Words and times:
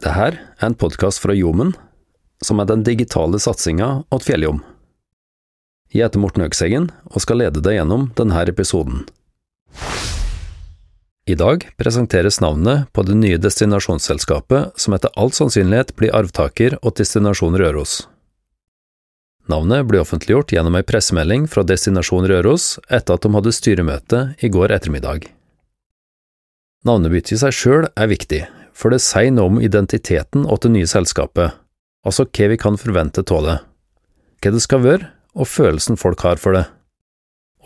Det 0.00 0.14
her 0.16 0.36
er 0.40 0.64
en 0.64 0.74
podkast 0.80 1.20
fra 1.20 1.34
Jomen, 1.36 1.74
som 2.40 2.60
er 2.62 2.68
den 2.70 2.80
digitale 2.86 3.36
satsinga 3.36 3.88
åt 4.08 4.24
Fjelljom. 4.24 4.62
Jeg 5.92 6.06
heter 6.06 6.22
Morten 6.22 6.44
Økseggen 6.46 6.86
og 7.10 7.20
skal 7.20 7.42
lede 7.42 7.60
deg 7.60 7.76
gjennom 7.76 8.06
denne 8.16 8.44
episoden. 8.48 9.02
I 11.28 11.36
dag 11.36 11.66
presenteres 11.76 12.40
navnet 12.40 12.88
på 12.96 13.04
det 13.04 13.18
nye 13.18 13.36
destinasjonsselskapet 13.38 14.80
som 14.80 14.96
etter 14.96 15.12
all 15.20 15.34
sannsynlighet 15.36 15.92
blir 16.00 16.14
arvtaker 16.16 16.78
åt 16.80 16.96
Destinasjon 17.02 17.58
Røros. 17.60 18.06
Navnet 19.52 19.84
ble 19.90 20.00
offentliggjort 20.00 20.54
gjennom 20.54 20.78
ei 20.78 20.86
pressemelding 20.86 21.44
fra 21.50 21.66
Destinasjon 21.66 22.24
Røros 22.30 22.78
etter 22.88 23.18
at 23.18 23.26
de 23.26 23.34
hadde 23.36 23.52
styremøte 23.52 24.22
i 24.40 24.48
går 24.48 24.72
ettermiddag. 24.78 25.28
Navnebyttet 26.88 27.36
i 27.36 27.40
seg 27.42 27.52
sjøl 27.52 27.90
er 27.92 28.08
viktig, 28.08 28.40
for 28.76 28.92
det 28.92 29.02
sier 29.04 29.32
noe 29.34 29.50
om 29.52 29.62
identiteten 29.62 30.46
til 30.46 30.60
det 30.66 30.72
nye 30.74 30.90
selskapet, 30.90 31.56
altså 32.06 32.26
hva 32.26 32.50
vi 32.52 32.58
kan 32.60 32.78
forvente 32.80 33.24
av 33.26 33.46
det, 33.46 33.56
hva 34.40 34.52
det 34.54 34.62
skal 34.64 34.84
være 34.84 35.10
og 35.34 35.46
følelsen 35.46 35.98
folk 36.00 36.22
har 36.26 36.40
for 36.42 36.56
det. 36.56 36.64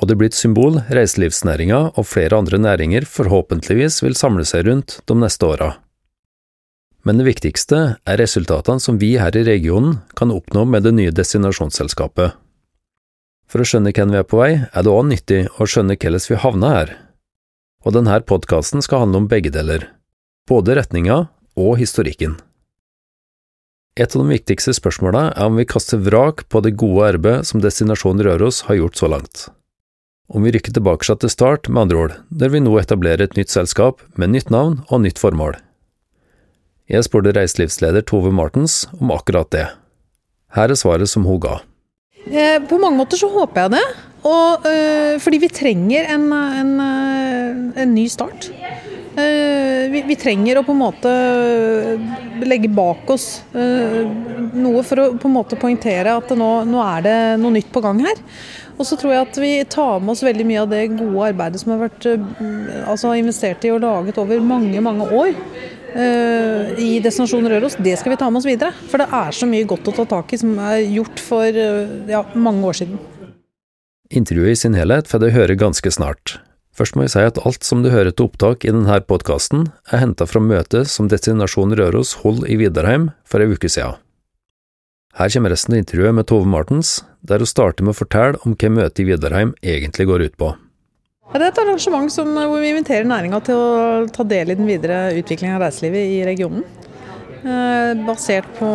Og 0.03 0.11
det 0.11 0.17
blir 0.19 0.31
et 0.33 0.37
symbol 0.37 0.81
reiselivsnæringa 0.91 1.81
og 1.95 2.07
flere 2.09 2.37
andre 2.37 2.59
næringer 2.59 3.07
forhåpentligvis 3.07 4.03
vil 4.03 4.17
samle 4.19 4.45
seg 4.49 4.67
rundt 4.69 4.99
de 5.07 5.17
neste 5.17 5.47
åra. 5.47 5.71
Men 7.05 7.21
det 7.21 7.29
viktigste 7.29 7.81
er 8.09 8.19
resultatene 8.19 8.81
som 8.81 8.99
vi 8.99 9.15
her 9.21 9.37
i 9.37 9.45
regionen 9.47 10.01
kan 10.17 10.33
oppnå 10.35 10.65
med 10.67 10.87
det 10.87 10.95
nye 10.97 11.15
destinasjonsselskapet. 11.15 12.33
For 13.47 13.61
å 13.61 13.67
skjønne 13.69 13.93
hvem 13.95 14.15
vi 14.15 14.21
er 14.23 14.29
på 14.29 14.41
vei, 14.41 14.53
er 14.65 14.85
det 14.85 14.93
òg 14.93 15.05
nyttig 15.11 15.43
å 15.61 15.69
skjønne 15.69 15.99
hvordan 16.01 16.29
vi 16.31 16.41
havna 16.41 16.71
her. 16.73 16.95
Og 17.85 17.93
denne 17.93 18.17
podkasten 18.25 18.83
skal 18.83 19.05
handle 19.05 19.21
om 19.21 19.29
begge 19.29 19.53
deler, 19.53 19.91
både 20.49 20.77
retninga 20.79 21.27
og 21.57 21.79
historikken. 21.81 22.37
Et 23.95 24.11
av 24.11 24.25
de 24.25 24.33
viktigste 24.33 24.75
spørsmåla 24.75 25.29
er 25.33 25.47
om 25.47 25.59
vi 25.61 25.67
kaster 25.71 26.01
vrak 26.03 26.49
på 26.51 26.65
det 26.65 26.75
gode 26.81 27.13
arbeidet 27.15 27.47
som 27.47 27.63
destinasjonen 27.63 28.25
Røros 28.27 28.65
har 28.67 28.81
gjort 28.81 28.99
så 28.99 29.11
langt. 29.11 29.45
Om 30.27 30.43
vi 30.43 30.55
rykker 30.55 30.75
tilbake 30.75 31.05
til 31.07 31.31
start, 31.31 31.69
med 31.69 31.87
andre 31.87 32.01
ord, 32.01 32.17
der 32.31 32.51
vi 32.51 32.61
nå 32.65 32.73
etablerer 32.81 33.23
et 33.29 33.37
nytt 33.37 33.53
selskap 33.53 34.03
med 34.17 34.33
nytt 34.33 34.51
navn 34.51 34.81
og 34.89 35.05
nytt 35.05 35.21
formål. 35.21 35.61
Jeg 36.91 37.07
spurte 37.07 37.33
reiselivsleder 37.37 38.03
Tove 38.03 38.33
Martens 38.35 38.89
om 38.99 39.13
akkurat 39.15 39.53
det. 39.55 39.69
Her 40.57 40.73
er 40.73 40.81
svaret 40.81 41.09
som 41.09 41.25
hun 41.29 41.39
ga. 41.41 41.61
Eh, 42.27 42.59
på 42.67 42.81
mange 42.81 42.99
måter 42.99 43.21
så 43.21 43.29
håper 43.31 43.67
jeg 43.67 43.77
det. 43.77 43.85
Og, 44.25 44.65
øh, 44.67 45.21
fordi 45.21 45.39
vi 45.39 45.49
trenger 45.53 46.09
en, 46.15 46.33
en, 46.33 46.75
eh, 46.81 47.83
en 47.83 47.95
ny 47.95 48.07
start. 48.09 48.51
Uh, 49.15 49.87
vi, 49.93 50.01
vi, 50.09 50.17
trenger 50.19 50.59
å 50.59 50.65
på 50.67 50.75
en 50.75 50.81
måte 50.81 51.11
legge 52.43 52.67
bak 52.67 53.07
oss 53.15 53.45
uh, 53.55 54.01
noe 54.59 54.83
for 54.83 54.99
å 54.99 55.05
på 55.15 55.29
en 55.31 55.37
måte 55.37 55.59
poengtere 55.61 56.17
at 56.19 56.33
nå, 56.35 56.49
nå, 56.67 56.81
er 56.83 57.05
det 57.05 57.15
noe 57.39 57.55
nytt 57.55 57.71
på 57.71 57.83
gang 57.85 58.03
her. 58.03 58.19
Og 58.75 58.89
så 58.89 58.99
tror 58.99 59.15
jeg 59.15 59.23
at 59.29 59.39
vi 59.39 59.53
tar 59.71 60.03
med 60.03 60.17
oss 60.17 60.25
veldig 60.27 60.47
mye 60.49 60.65
av 60.65 60.73
det 60.73 60.83
gode 60.97 61.29
arbeidet 61.29 61.63
som 61.63 61.77
har 61.77 61.85
vært 61.85 62.09
altså 62.91 63.13
investert 63.15 63.63
i 63.63 63.71
og 63.71 63.85
laget 63.85 64.19
over 64.19 64.43
mange, 64.43 64.81
mange 64.83 65.07
år 65.15 65.31
i 66.83 66.89
Destinasjon 66.99 67.47
Røros. 67.53 67.77
Det 67.79 67.95
skal 68.01 68.17
vi 68.17 68.19
ta 68.19 68.27
med 68.35 68.41
oss 68.41 68.49
videre. 68.51 68.75
For 68.91 68.99
det 68.99 69.07
er 69.15 69.39
så 69.39 69.47
mye 69.47 69.69
godt 69.71 69.93
å 69.93 69.95
ta 69.95 70.09
tak 70.17 70.35
i 70.35 70.41
som 70.43 70.57
er 70.59 70.81
gjort 70.91 71.23
for 71.23 71.61
ja, 72.11 72.25
mange 72.35 72.67
år 72.67 72.81
siden. 72.81 72.99
Intervjuet 74.11 74.57
i 74.57 74.59
sin 74.65 74.75
helhet 74.75 75.07
får 75.07 75.23
du 75.23 75.29
høre 75.39 75.55
ganske 75.55 75.95
snart. 75.95 76.35
Først 76.75 76.97
må 76.97 77.05
jeg 77.05 77.13
si 77.13 77.23
at 77.23 77.39
alt 77.47 77.63
som 77.67 77.85
du 77.85 77.91
hører 77.93 78.11
til 78.11 78.27
opptak 78.27 78.65
i 78.67 78.73
denne 78.75 78.97
podkasten, 79.07 79.69
er 79.95 80.03
henta 80.03 80.27
fra 80.27 80.43
møtet 80.43 80.91
som 80.91 81.07
Destinasjon 81.11 81.77
Røros 81.79 82.17
holdt 82.25 82.49
i 82.51 82.59
Vidarheim 82.59 83.13
for 83.23 83.45
ei 83.45 83.53
uke 83.53 83.71
siden. 83.71 84.01
Her 85.15 85.31
kommer 85.31 85.55
resten 85.55 85.77
av 85.77 85.85
intervjuet 85.85 86.17
med 86.19 86.27
Tove 86.27 86.49
Martens, 86.51 86.97
der 87.23 87.39
hun 87.39 87.47
starter 87.47 87.87
med 87.87 87.95
å 87.95 88.01
fortelle 88.01 88.41
om 88.43 88.57
hva 88.59 88.71
møtet 88.75 89.05
i 89.05 89.07
Vidarheim 89.13 89.55
egentlig 89.63 90.09
går 90.11 90.25
ut 90.27 90.35
på. 90.41 90.49
Ja, 91.31 91.39
det 91.39 91.47
er 91.47 91.53
et 91.53 91.61
arrangement 91.63 92.11
som, 92.13 92.35
hvor 92.35 92.59
vi 92.59 92.73
inviterer 92.75 93.07
næringa 93.07 93.39
til 93.47 93.61
å 93.61 94.09
ta 94.13 94.27
del 94.27 94.51
i 94.51 94.59
den 94.59 94.67
videre 94.67 95.15
utviklingen 95.15 95.55
av 95.55 95.63
reiselivet 95.69 96.11
i 96.17 96.19
regionen. 96.27 96.67
Eh, 97.45 97.95
basert 98.09 98.51
på 98.59 98.69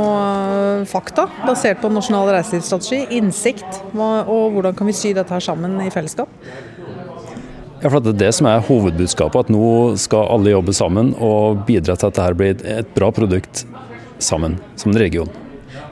fakta, 0.88 1.28
basert 1.44 1.84
på 1.84 1.92
nasjonal 1.92 2.32
reiselivsstrategi, 2.36 3.18
innsikt 3.20 3.80
og 3.98 4.56
hvordan 4.56 4.76
kan 4.78 4.88
vi 4.88 4.96
sy 4.96 5.12
dette 5.18 5.36
her 5.36 5.44
sammen 5.44 5.76
i 5.84 5.92
fellesskap. 5.92 6.32
Ja, 7.80 7.88
for 7.88 8.04
Det 8.04 8.12
er 8.12 8.26
det 8.26 8.34
som 8.36 8.48
er 8.50 8.64
hovedbudskapet, 8.68 9.48
at 9.48 9.52
nå 9.54 9.96
skal 9.96 10.28
alle 10.34 10.52
jobbe 10.52 10.74
sammen 10.76 11.14
og 11.16 11.62
bidra 11.68 11.96
til 11.96 12.10
at 12.10 12.18
dette 12.18 12.36
blir 12.36 12.66
et 12.68 12.90
bra 12.96 13.08
produkt 13.16 13.64
sammen, 14.20 14.58
som 14.76 14.92
en 14.92 15.00
region. 15.00 15.30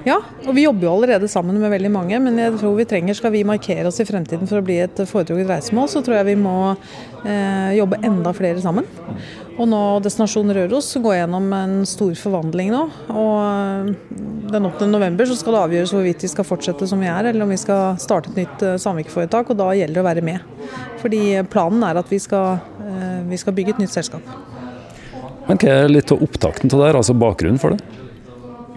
Ja, 0.03 0.18
og 0.46 0.52
vi 0.56 0.66
jobber 0.66 0.88
jo 0.88 0.94
allerede 0.98 1.28
sammen 1.31 1.59
med 1.62 1.72
veldig 1.72 1.92
mange, 1.92 2.20
men 2.24 2.38
jeg 2.40 2.58
tror 2.59 2.75
vi 2.75 2.86
trenger, 2.88 3.16
skal 3.16 3.31
vi 3.31 3.46
markere 3.48 3.88
oss 3.88 4.02
i 4.03 4.08
fremtiden 4.08 4.48
for 4.50 4.59
å 4.59 4.66
bli 4.68 4.81
et 4.84 5.00
foretrukket 5.08 5.48
reisemål, 5.48 5.88
så 5.92 6.03
tror 6.03 6.20
jeg 6.20 6.30
vi 6.30 6.38
må 6.40 6.58
eh, 7.24 7.75
jobbe 7.80 8.00
enda 8.08 8.36
flere 8.36 8.64
sammen. 8.64 8.88
Og 9.57 9.66
nå 9.66 9.81
Destinasjon 10.06 10.53
Røros 10.53 10.91
går 11.01 11.16
gjennom 11.18 11.47
en 11.57 11.78
stor 11.90 12.13
forvandling 12.19 12.69
nå. 12.73 12.81
Og 13.09 13.38
eh, 13.41 14.18
den 14.53 14.68
8. 14.69 14.85
november 14.91 15.25
så 15.28 15.38
skal 15.38 15.56
det 15.56 15.63
avgjøres 15.63 15.94
hvorvidt 15.95 16.25
vi 16.28 16.29
skal 16.31 16.45
fortsette 16.47 16.88
som 16.90 17.01
vi 17.01 17.09
er, 17.09 17.31
eller 17.31 17.45
om 17.45 17.53
vi 17.53 17.59
skal 17.59 17.97
starte 18.01 18.31
et 18.31 18.44
nytt 18.44 18.66
eh, 18.66 18.78
samvirkeforetak, 18.81 19.50
og 19.50 19.59
da 19.59 19.72
gjelder 19.73 19.97
det 19.97 20.03
å 20.03 20.07
være 20.07 20.25
med. 20.25 20.68
Fordi 21.01 21.22
planen 21.50 21.85
er 21.88 22.01
at 22.03 22.13
vi 22.13 22.22
skal, 22.22 22.62
eh, 22.85 23.23
vi 23.28 23.41
skal 23.41 23.57
bygge 23.57 23.75
et 23.75 23.81
nytt 23.81 23.95
selskap. 23.95 24.29
Men 25.47 25.62
hva 25.62 25.74
er 25.74 25.89
litt 25.89 26.13
av 26.13 26.22
opptakten 26.22 26.69
til 26.69 26.84
det, 26.84 26.94
altså 26.94 27.18
bakgrunnen 27.18 27.62
for 27.62 27.74
det? 27.74 28.03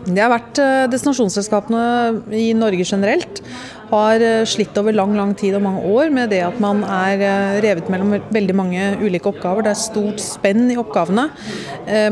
Det 0.08 0.22
har 0.22 0.32
vært 0.32 0.58
eh, 0.62 0.86
Destinasjonsselskapene 0.90 1.84
i 2.32 2.50
Norge 2.56 2.86
generelt 2.88 3.42
har 3.90 4.22
eh, 4.24 4.44
slitt 4.48 4.76
over 4.80 4.94
lang 4.94 5.14
lang 5.18 5.34
tid 5.38 5.56
og 5.58 5.64
mange 5.64 5.82
år 5.90 6.10
med 6.14 6.30
det 6.32 6.40
at 6.46 6.58
man 6.62 6.82
er 6.86 7.22
eh, 7.26 7.58
revet 7.64 7.90
mellom 7.92 8.16
veldig 8.32 8.56
mange 8.56 8.88
ulike 9.02 9.30
oppgaver. 9.30 9.66
Det 9.66 9.72
er 9.74 9.80
stort 9.80 10.22
spenn 10.22 10.70
i 10.70 10.78
oppgavene. 10.80 11.28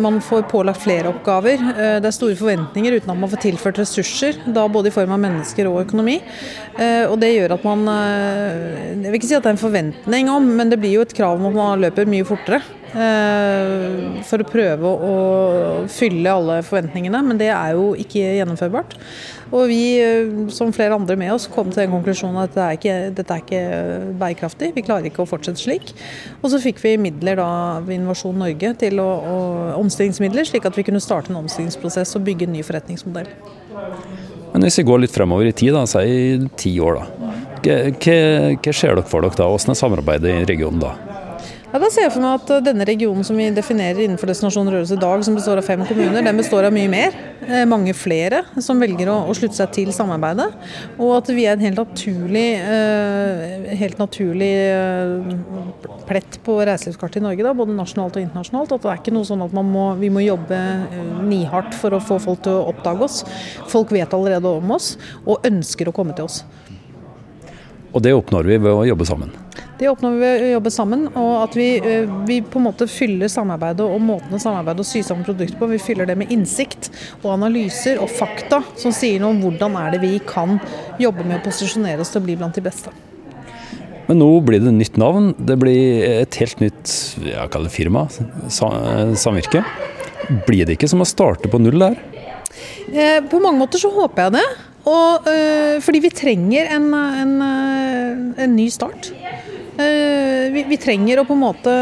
Man 0.03 0.19
får 0.25 0.47
pålagt 0.50 0.83
flere 0.83 1.11
oppgaver. 1.12 1.61
Det 2.03 2.09
er 2.09 2.15
store 2.15 2.37
forventninger 2.38 2.97
uten 2.97 3.12
at 3.12 3.21
man 3.21 3.31
får 3.31 3.43
tilført 3.44 3.78
ressurser, 3.78 4.41
da 4.55 4.65
både 4.71 4.91
i 4.91 4.94
form 4.94 5.12
av 5.15 5.21
mennesker 5.22 5.69
og 5.71 5.83
økonomi. 5.84 6.17
Og 7.11 7.15
det 7.21 7.31
gjør 7.34 7.55
at 7.55 7.67
man 7.67 7.84
Jeg 7.88 9.05
vil 9.05 9.19
ikke 9.21 9.31
si 9.31 9.37
at 9.38 9.47
det 9.47 9.53
er 9.53 9.56
en 9.56 9.62
forventning 9.62 10.33
om, 10.33 10.50
men 10.59 10.72
det 10.72 10.81
blir 10.83 10.97
jo 10.97 11.06
et 11.06 11.15
krav 11.15 11.38
om 11.38 11.47
at 11.50 11.59
man 11.59 11.87
løper 11.87 12.11
mye 12.11 12.27
fortere. 12.27 12.62
Eh, 12.88 14.21
for 14.25 14.41
å 14.41 14.47
prøve 14.49 14.88
å 14.88 15.16
fylle 15.93 16.32
alle 16.32 16.60
forventningene, 16.65 17.21
men 17.26 17.41
det 17.41 17.50
er 17.53 17.75
jo 17.76 17.91
ikke 18.00 18.22
gjennomførbart. 18.38 18.94
Og 19.53 19.66
vi, 19.69 20.00
eh, 20.00 20.49
som 20.49 20.72
flere 20.72 20.97
andre 20.97 21.16
med 21.16 21.32
oss, 21.34 21.47
kom 21.53 21.69
til 21.71 21.84
den 21.84 21.93
konklusjonen 21.93 22.41
at 22.43 22.54
dette 22.54 22.65
er 22.65 22.78
ikke, 22.78 23.15
dette 23.15 23.34
er 23.34 23.43
ikke 23.44 24.15
bærekraftig. 24.21 24.72
Vi 24.75 24.82
klarer 24.82 25.10
ikke 25.10 25.25
å 25.25 25.28
fortsette 25.28 25.60
slik. 25.60 25.93
Og 26.43 26.50
så 26.50 26.62
fikk 26.62 26.81
vi 26.81 26.97
midler 26.97 27.37
da 27.37 27.81
ved 27.81 27.99
Innovasjon 27.99 28.38
Norge 28.38 28.72
til 28.78 29.00
å, 29.00 29.09
å, 29.20 29.37
omstillingsmidler, 29.82 30.49
slik 30.49 30.65
at 30.65 30.76
vi 30.76 30.87
kunne 30.88 31.00
starte 31.00 31.31
en 31.31 31.43
omstillingsprosess 31.43 32.16
og 32.16 32.25
bygge 32.25 32.49
en 32.49 32.56
ny 32.56 32.65
forretningsmodell. 32.65 33.28
Men 34.55 34.65
hvis 34.65 34.81
vi 34.81 34.88
går 34.88 35.05
litt 35.05 35.12
fremover 35.12 35.44
i 35.44 35.53
tid, 35.53 35.76
da, 35.76 35.84
si 35.84 36.49
ti 36.56 36.78
år, 36.81 37.03
da. 37.03 37.34
Hva, 37.59 37.76
hva 38.56 38.72
skjer 38.72 38.97
dere 38.97 39.05
for 39.05 39.20
dere 39.20 39.37
da? 39.37 39.44
Hvordan 39.44 39.75
er 39.75 39.82
samarbeidet 39.82 40.32
i 40.32 40.49
regionen 40.49 40.81
da? 40.81 41.08
Ja, 41.69 41.77
da 41.83 41.89
ser 41.93 42.06
jeg 42.06 42.15
for 42.15 42.25
meg 42.25 42.39
at 42.39 42.51
eh, 42.55 42.62
denne 42.65 42.84
regionen 42.89 43.27
som 43.29 43.37
vi 43.37 43.51
definerer 43.53 44.01
innenfor 44.01 44.31
Destinasjon 44.31 44.71
Røros 44.73 44.93
i 44.95 44.97
dag, 45.01 45.21
som 45.25 45.34
består 45.37 45.61
av 45.61 45.67
fem 45.67 45.83
kommuner, 45.84 46.25
den 46.25 46.41
består 46.41 46.65
av 46.65 46.73
mye 46.73 46.89
mer. 46.89 47.17
Eh, 47.45 47.67
mange 47.69 47.93
flere 47.93 48.41
som 48.65 48.81
velger 48.81 49.11
å, 49.12 49.19
slutte 49.37 49.59
seg 49.59 49.75
til 49.77 49.91
samarbeidet. 49.93 50.47
Og 50.97 51.12
at 51.19 51.29
vi 51.29 51.45
er 51.45 51.59
en 51.59 51.67
helt 51.67 51.77
naturlig, 51.77 52.47
uh, 52.65 53.69
helt 53.83 54.01
naturlig 54.01 54.49
plett 56.09 56.39
på 56.47 56.56
reiselivskartet 56.65 57.21
i 57.21 57.27
Norge, 57.27 57.45
da, 57.45 57.53
både 57.61 57.77
nasjonalt 57.77 58.17
og 58.17 58.25
internasjonalt. 58.25 58.73
At 58.73 58.87
det 58.87 58.93
er 58.95 59.03
ikke 59.03 59.17
noe 59.19 59.29
sånn 59.29 59.45
at 59.45 59.53
må, 59.53 59.91
vi 60.00 60.09
må 60.15 60.25
jobbe 60.25 60.59
nihardt 61.29 61.77
for 61.77 61.93
å 61.93 62.00
få 62.00 62.17
folk 62.31 62.47
til 62.49 62.56
å 62.56 62.70
oppdage 62.73 63.05
oss. 63.05 63.20
Folk 63.69 63.93
vet 63.93 64.17
allerede 64.17 64.56
om 64.56 64.73
oss 64.79 64.94
og 65.26 65.44
ønsker 65.47 65.93
å 65.93 65.97
komme 66.00 66.17
til 66.17 66.31
oss. 66.31 66.41
Og 67.93 68.00
det 68.05 68.17
oppnår 68.17 68.49
vi 68.49 68.56
ved 68.65 68.73
å 68.73 68.88
jobbe 68.88 69.09
sammen? 69.09 69.37
Det 69.79 69.87
oppnår 69.87 70.15
vi 70.17 70.19
ved 70.19 70.41
å 70.43 70.47
jobbe 70.57 70.71
sammen, 70.75 71.05
og 71.15 71.35
at 71.45 71.55
vi, 71.55 71.67
eh, 71.79 72.09
vi, 72.27 72.41
på 72.43 72.59
en 72.59 72.65
måte 72.67 72.89
fyller 72.91 73.31
samarbeidet 73.31 73.85
og 73.87 74.01
måten 74.03 74.35
å 74.35 74.41
samarbeide 74.43 74.83
og 74.83 74.89
sy 74.89 75.05
sammen 75.07 75.23
produkter 75.27 75.55
på. 75.61 75.69
Vi 75.71 75.79
fyller 75.79 76.09
det 76.09 76.17
med 76.19 76.33
innsikt 76.35 76.89
og 77.21 77.31
analyser 77.37 78.01
og 78.03 78.11
fakta 78.11 78.59
som 78.75 78.95
sier 78.95 79.23
noe 79.23 79.37
om 79.37 79.45
hvordan 79.45 79.77
er 79.79 79.95
det 79.95 80.01
vi 80.03 80.17
kan 80.27 80.57
jobbe 80.99 81.23
med 81.23 81.39
å 81.39 81.45
posisjonere 81.47 82.03
oss 82.03 82.11
til 82.11 82.25
å 82.25 82.27
bli 82.27 82.35
blant 82.41 82.59
de 82.59 82.65
beste. 82.67 82.91
Men 84.09 84.19
nå 84.19 84.29
blir 84.43 84.65
det 84.65 84.73
nytt 84.75 84.99
navn. 84.99 85.31
Det 85.39 85.55
blir 85.61 86.03
et 86.25 86.41
helt 86.43 86.59
nytt 86.65 86.97
jeg 87.23 87.51
kaller 87.53 87.71
det 87.71 87.77
firma, 87.77 88.09
samvirke. 88.51 89.63
Blir 90.49 90.67
det 90.67 90.75
ikke 90.75 90.91
som 90.91 91.05
å 91.05 91.07
starte 91.07 91.47
på 91.53 91.63
null 91.63 91.79
der? 91.85 92.01
Eh, 92.91 93.21
på 93.23 93.39
mange 93.39 93.61
måter 93.61 93.79
så 93.79 93.93
håper 93.95 94.27
jeg 94.27 94.41
det. 94.41 94.47
Og, 94.89 95.27
fordi 95.85 96.01
vi 96.01 96.11
trenger 96.17 96.71
en, 96.73 96.87
en, 96.97 97.33
en 98.41 98.55
ny 98.57 98.71
start. 98.73 99.11
Eh, 99.79 100.51
vi, 100.51 100.65
vi, 100.67 100.77
trenger 100.81 101.21
å 101.21 101.25
på 101.29 101.37
en 101.37 101.43
måte 101.45 101.73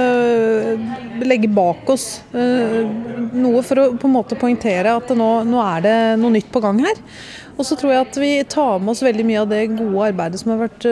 legge 1.25 1.49
bak 1.49 1.89
oss 1.89 2.21
noe 2.37 3.63
for 3.65 3.81
å 3.81 3.87
på 3.97 4.05
en 4.05 4.13
måte 4.13 4.37
poengtere 4.37 4.93
at 4.99 5.15
nå, 5.17 5.29
nå 5.49 5.63
er 5.65 5.87
det 5.87 5.95
noe 6.21 6.35
nytt 6.35 6.51
på 6.53 6.61
gang 6.61 6.83
her. 6.85 7.01
Og 7.57 7.65
så 7.65 7.79
tror 7.81 7.95
jeg 7.95 8.05
at 8.05 8.19
vi 8.21 8.33
tar 8.53 8.83
med 8.85 8.93
oss 8.93 9.01
veldig 9.01 9.25
mye 9.25 9.41
av 9.47 9.49
det 9.49 9.63
gode 9.73 10.11
arbeidet 10.11 10.43
som 10.43 10.53
har 10.53 10.67
vært 10.67 10.91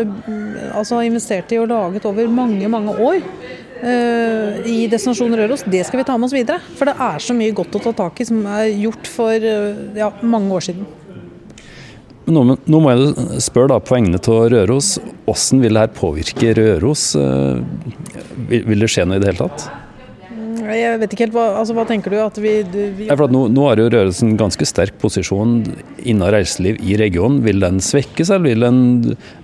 altså 0.72 1.02
investert 1.04 1.52
i 1.52 1.60
og 1.60 1.68
laget 1.74 2.08
over 2.08 2.32
mange, 2.32 2.72
mange 2.72 2.96
år 2.96 3.20
i 4.64 4.86
Destinasjon 4.88 5.36
Røros. 5.36 5.66
Det 5.68 5.84
skal 5.84 6.00
vi 6.00 6.08
ta 6.08 6.16
med 6.16 6.30
oss 6.30 6.38
videre. 6.38 6.56
For 6.78 6.88
det 6.88 6.96
er 7.04 7.20
så 7.20 7.36
mye 7.36 7.52
godt 7.52 7.76
å 7.76 7.84
ta 7.84 7.92
tak 8.00 8.24
i 8.24 8.30
som 8.30 8.40
er 8.48 8.70
gjort 8.72 9.12
for 9.12 9.44
ja, 10.00 10.08
mange 10.24 10.56
år 10.56 10.70
siden. 10.72 10.88
Nå, 12.24 12.42
nå, 12.56 12.78
må 12.80 12.92
jeg 12.92 13.40
spørre 13.44 13.74
da, 13.74 13.80
på 13.84 13.98
vegne 13.98 14.16
av 14.16 14.44
Røros, 14.52 14.94
hvordan 15.26 15.60
vil 15.60 15.76
dette 15.76 15.98
påvirke 15.98 16.52
Røros? 16.56 17.10
Eh, 17.20 17.58
vil, 18.48 18.62
vil, 18.70 18.84
det 18.84 18.88
skje 18.92 19.04
noe 19.08 19.18
i 19.18 19.22
det 19.22 19.28
hele 19.28 19.42
tatt? 19.42 19.66
Mm, 20.30 20.62
jeg 20.72 21.02
vet 21.02 21.12
ikke 21.12 21.26
helt, 21.26 21.34
Hva, 21.36 21.44
altså, 21.60 21.76
hva 21.76 21.84
tenker 21.88 22.14
du? 22.14 22.18
At 22.24 22.40
vi, 22.40 22.54
vi... 22.72 23.10
Ja, 23.10 23.18
nå, 23.18 23.42
nå 23.52 23.66
har 23.68 23.82
jo 23.82 23.90
Røros 23.92 24.22
en 24.24 24.38
ganske 24.40 24.68
sterk 24.68 24.96
posisjon 25.02 25.58
innen 26.00 26.32
reiseliv 26.32 26.80
i 26.80 26.96
regionen. 27.00 27.42
Vil 27.44 27.60
den 27.60 27.82
svekkes, 27.84 28.32
eller 28.32 28.54
vil 28.54 28.64
den, 28.64 28.80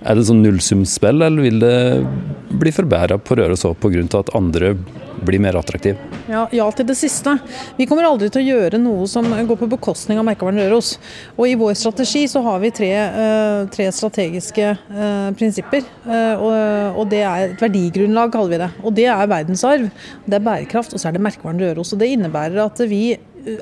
er 0.01 0.17
det 0.17 0.25
sånn 0.31 0.41
nullsumspill, 0.41 1.21
eller 1.21 1.45
vil 1.45 1.61
det 1.61 1.77
bli 2.61 2.73
forbedra 2.73 3.21
på 3.21 3.37
Røros 3.37 3.67
òg 3.69 3.77
pga. 3.83 4.07
at 4.23 4.33
andre 4.37 4.73
bli 5.25 5.39
mer 5.41 5.57
attraktiv? 5.59 5.99
Ja, 6.29 6.45
ja, 6.55 6.67
til 6.75 6.87
det 6.89 6.95
siste. 6.99 7.35
Vi 7.77 7.87
kommer 7.89 8.07
aldri 8.07 8.29
til 8.31 8.43
å 8.43 8.57
gjøre 8.57 8.79
noe 8.81 9.07
som 9.09 9.27
går 9.27 9.59
på 9.59 9.69
bekostning 9.71 10.19
av 10.21 10.27
merkevaren 10.27 10.61
Røros. 10.63 10.93
Og 11.37 11.47
I 11.49 11.57
vår 11.59 11.75
strategi 11.79 12.25
så 12.31 12.43
har 12.45 12.61
vi 12.63 12.73
tre, 12.75 12.91
uh, 13.15 13.63
tre 13.71 13.89
strategiske 13.93 14.69
uh, 14.75 15.31
prinsipper. 15.37 15.85
Og, 16.11 16.51
og, 16.97 17.03
Det 17.11 17.21
er 17.25 17.49
et 17.49 17.61
verdigrunnlag, 17.61 18.31
kaller 18.33 18.53
vi 18.53 18.61
det. 18.61 18.69
Og 18.83 18.95
Det 18.97 19.07
er 19.11 19.31
verdensarv, 19.31 19.89
det 20.25 20.37
er 20.37 20.45
bærekraft 20.45 20.95
og 20.95 21.01
så 21.01 21.09
er 21.09 21.17
det 21.17 21.25
merkevaren 21.25 21.61
Røros. 21.61 21.93
Og 21.93 22.01
Det 22.01 22.11
innebærer 22.15 22.63
at 22.65 22.81
vi 22.89 23.03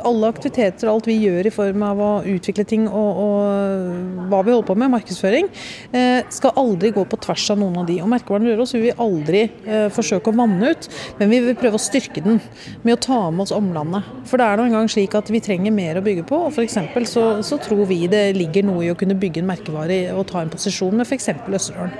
alle 0.05 0.29
aktiviteter 0.29 0.89
og 0.89 0.97
alt 0.97 1.09
vi 1.09 1.17
gjør 1.23 1.47
i 1.47 1.53
form 1.53 1.83
av 1.85 2.01
å 2.03 2.09
utvikle 2.27 2.65
ting 2.67 2.87
og, 2.87 3.21
og 3.23 4.27
hva 4.31 4.41
vi 4.45 4.53
holder 4.53 4.67
på 4.67 4.75
med, 4.79 4.91
markedsføring, 4.93 5.49
eh, 5.95 6.27
skal 6.33 6.55
aldri 6.59 6.91
gå 6.95 7.05
på 7.09 7.19
tvers 7.23 7.45
av 7.53 7.59
noen 7.61 7.81
av 7.81 7.87
de. 7.89 7.99
Og 8.03 8.09
Merkevaren 8.11 8.49
Røros 8.49 8.73
vil 8.75 8.87
vi 8.87 8.95
aldri 9.05 9.43
eh, 9.47 9.87
forsøke 9.93 10.31
å 10.31 10.37
vanne 10.39 10.73
ut, 10.73 10.89
men 11.19 11.33
vi 11.33 11.41
vil 11.47 11.57
prøve 11.59 11.79
å 11.79 11.83
styrke 11.83 12.23
den 12.25 12.39
med 12.83 12.95
å 12.97 13.01
ta 13.09 13.19
med 13.31 13.45
oss 13.47 13.55
omlandet. 13.55 14.07
For 14.29 14.41
det 14.41 14.47
er 14.47 14.59
nå 14.59 14.69
engang 14.69 14.89
slik 14.91 15.15
at 15.17 15.31
vi 15.31 15.43
trenger 15.43 15.75
mer 15.75 15.99
å 15.99 16.05
bygge 16.05 16.25
på. 16.29 16.43
og 16.47 16.55
F.eks. 16.55 16.79
Så, 17.09 17.27
så 17.45 17.59
tror 17.63 17.85
vi 17.89 18.03
det 18.11 18.29
ligger 18.37 18.67
noe 18.67 18.85
i 18.85 18.91
å 18.93 18.97
kunne 18.97 19.17
bygge 19.19 19.43
en 19.43 19.49
merkevare 19.49 20.01
og 20.13 20.27
ta 20.29 20.43
en 20.43 20.51
posisjon 20.51 20.97
med 20.99 21.07
f.eks. 21.07 21.31
Østerdalen. 21.49 21.95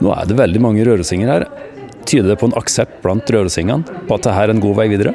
Nå 0.00 0.12
er 0.14 0.28
det 0.28 0.38
veldig 0.38 0.62
mange 0.64 0.84
rørosinger 0.86 1.28
her. 1.28 1.48
Tyder 2.08 2.32
det 2.32 2.38
på 2.40 2.48
en 2.48 2.56
aksept 2.56 3.02
blant 3.04 3.28
rørosingene 3.28 3.84
på 4.08 4.16
at 4.16 4.24
dette 4.24 4.38
er 4.46 4.54
en 4.54 4.62
god 4.62 4.78
vei 4.80 4.88
videre? 4.92 5.12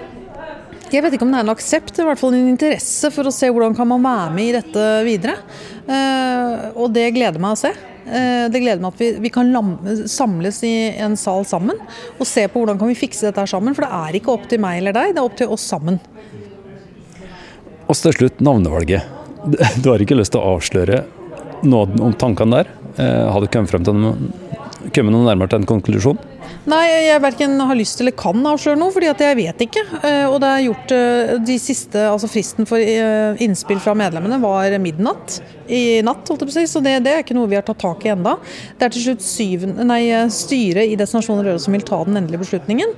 Jeg 0.94 1.02
vet 1.02 1.16
ikke 1.16 1.26
om 1.26 1.34
det 1.34 1.40
er 1.40 1.48
en 1.48 1.54
aksept, 1.56 1.98
i 1.98 2.06
hvert 2.06 2.20
fall 2.20 2.36
en 2.38 2.52
interesse 2.52 3.10
for 3.14 3.26
å 3.26 3.34
se 3.34 3.50
hvordan 3.50 3.74
kan 3.78 3.88
man 3.90 4.04
være 4.06 4.36
med 4.36 4.50
i 4.50 4.54
dette 4.56 4.86
videre. 5.08 5.36
Uh, 5.88 6.72
og 6.78 6.94
det 6.94 7.10
gleder 7.16 7.42
meg 7.42 7.56
å 7.56 7.60
se. 7.60 7.72
Uh, 8.06 8.46
det 8.54 8.62
gleder 8.62 8.84
meg 8.84 8.94
at 8.94 9.02
vi, 9.02 9.10
vi 9.24 9.32
kan 9.34 9.50
samles 10.10 10.62
i 10.68 10.74
en 11.02 11.18
sal 11.18 11.42
sammen 11.50 11.80
og 12.20 12.30
se 12.30 12.46
på 12.46 12.62
hvordan 12.62 12.78
kan 12.82 12.92
vi 12.92 12.98
fikse 13.00 13.26
dette 13.28 13.48
sammen. 13.50 13.74
For 13.78 13.88
det 13.88 13.98
er 13.98 14.20
ikke 14.20 14.36
opp 14.36 14.46
til 14.52 14.62
meg 14.62 14.84
eller 14.84 14.96
deg, 14.96 15.16
det 15.16 15.24
er 15.24 15.26
opp 15.26 15.40
til 15.42 15.52
oss 15.56 15.66
sammen. 15.74 15.98
Og 17.86 17.98
til 17.98 18.18
slutt 18.20 18.46
navnevalget. 18.46 19.12
Du 19.82 19.92
har 19.92 20.02
ikke 20.02 20.18
lyst 20.18 20.34
til 20.34 20.42
å 20.42 20.56
avsløre 20.56 21.04
noe 21.66 21.90
om 22.02 22.14
tankene 22.18 22.62
der? 22.62 22.72
Uh, 23.00 23.34
har 23.34 23.42
du 23.42 23.50
kommet 23.50 23.74
frem 23.74 23.86
til 23.86 23.98
noe, 23.98 24.32
kommet 24.94 25.18
noe 25.18 25.26
nærmere 25.26 25.52
til 25.52 25.64
en 25.64 25.70
konklusjon? 25.74 26.22
Nei, 26.70 26.84
jeg 27.08 27.22
verken 27.24 27.60
har 27.62 27.78
lyst 27.78 28.02
eller 28.02 28.16
kan 28.18 28.40
avsløre 28.50 28.80
noe, 28.80 28.94
fordi 28.94 29.12
jeg 29.12 29.38
vet 29.40 29.64
ikke. 29.68 29.84
Eh, 30.02 30.26
og 30.26 30.40
det 30.44 30.50
er 30.52 30.66
gjort 30.66 30.94
eh, 30.96 31.34
de 31.46 31.58
siste, 31.62 32.02
altså 32.10 32.30
Fristen 32.32 32.70
for 32.70 32.82
eh, 32.82 33.38
innspill 33.46 33.82
fra 33.84 33.96
medlemmene 33.98 34.42
var 34.44 34.78
midnatt 34.82 35.40
i 35.68 36.02
natt, 36.06 36.28
holdt 36.30 36.44
jeg 36.44 36.50
på 36.50 36.54
å 36.54 36.58
si, 36.58 36.66
så 36.70 36.82
det, 36.84 36.98
det, 37.06 37.14
er 37.14 37.24
ikke 37.24 37.38
noe 37.38 37.50
vi 37.52 37.58
har 37.58 37.66
tatt 37.66 37.82
tak 37.82 38.06
i 38.06 38.12
enda. 38.14 38.36
Det 38.78 38.88
er 38.88 38.96
til 38.96 39.08
slutt 39.08 39.26
syven, 39.26 39.78
nei, 39.88 40.02
styret 40.34 40.92
i 40.92 40.98
Destinasjon 41.00 41.44
Røros 41.46 41.66
som 41.66 41.76
vil 41.76 41.86
ta 41.86 42.02
den 42.06 42.20
endelige 42.20 42.44
beslutningen. 42.44 42.94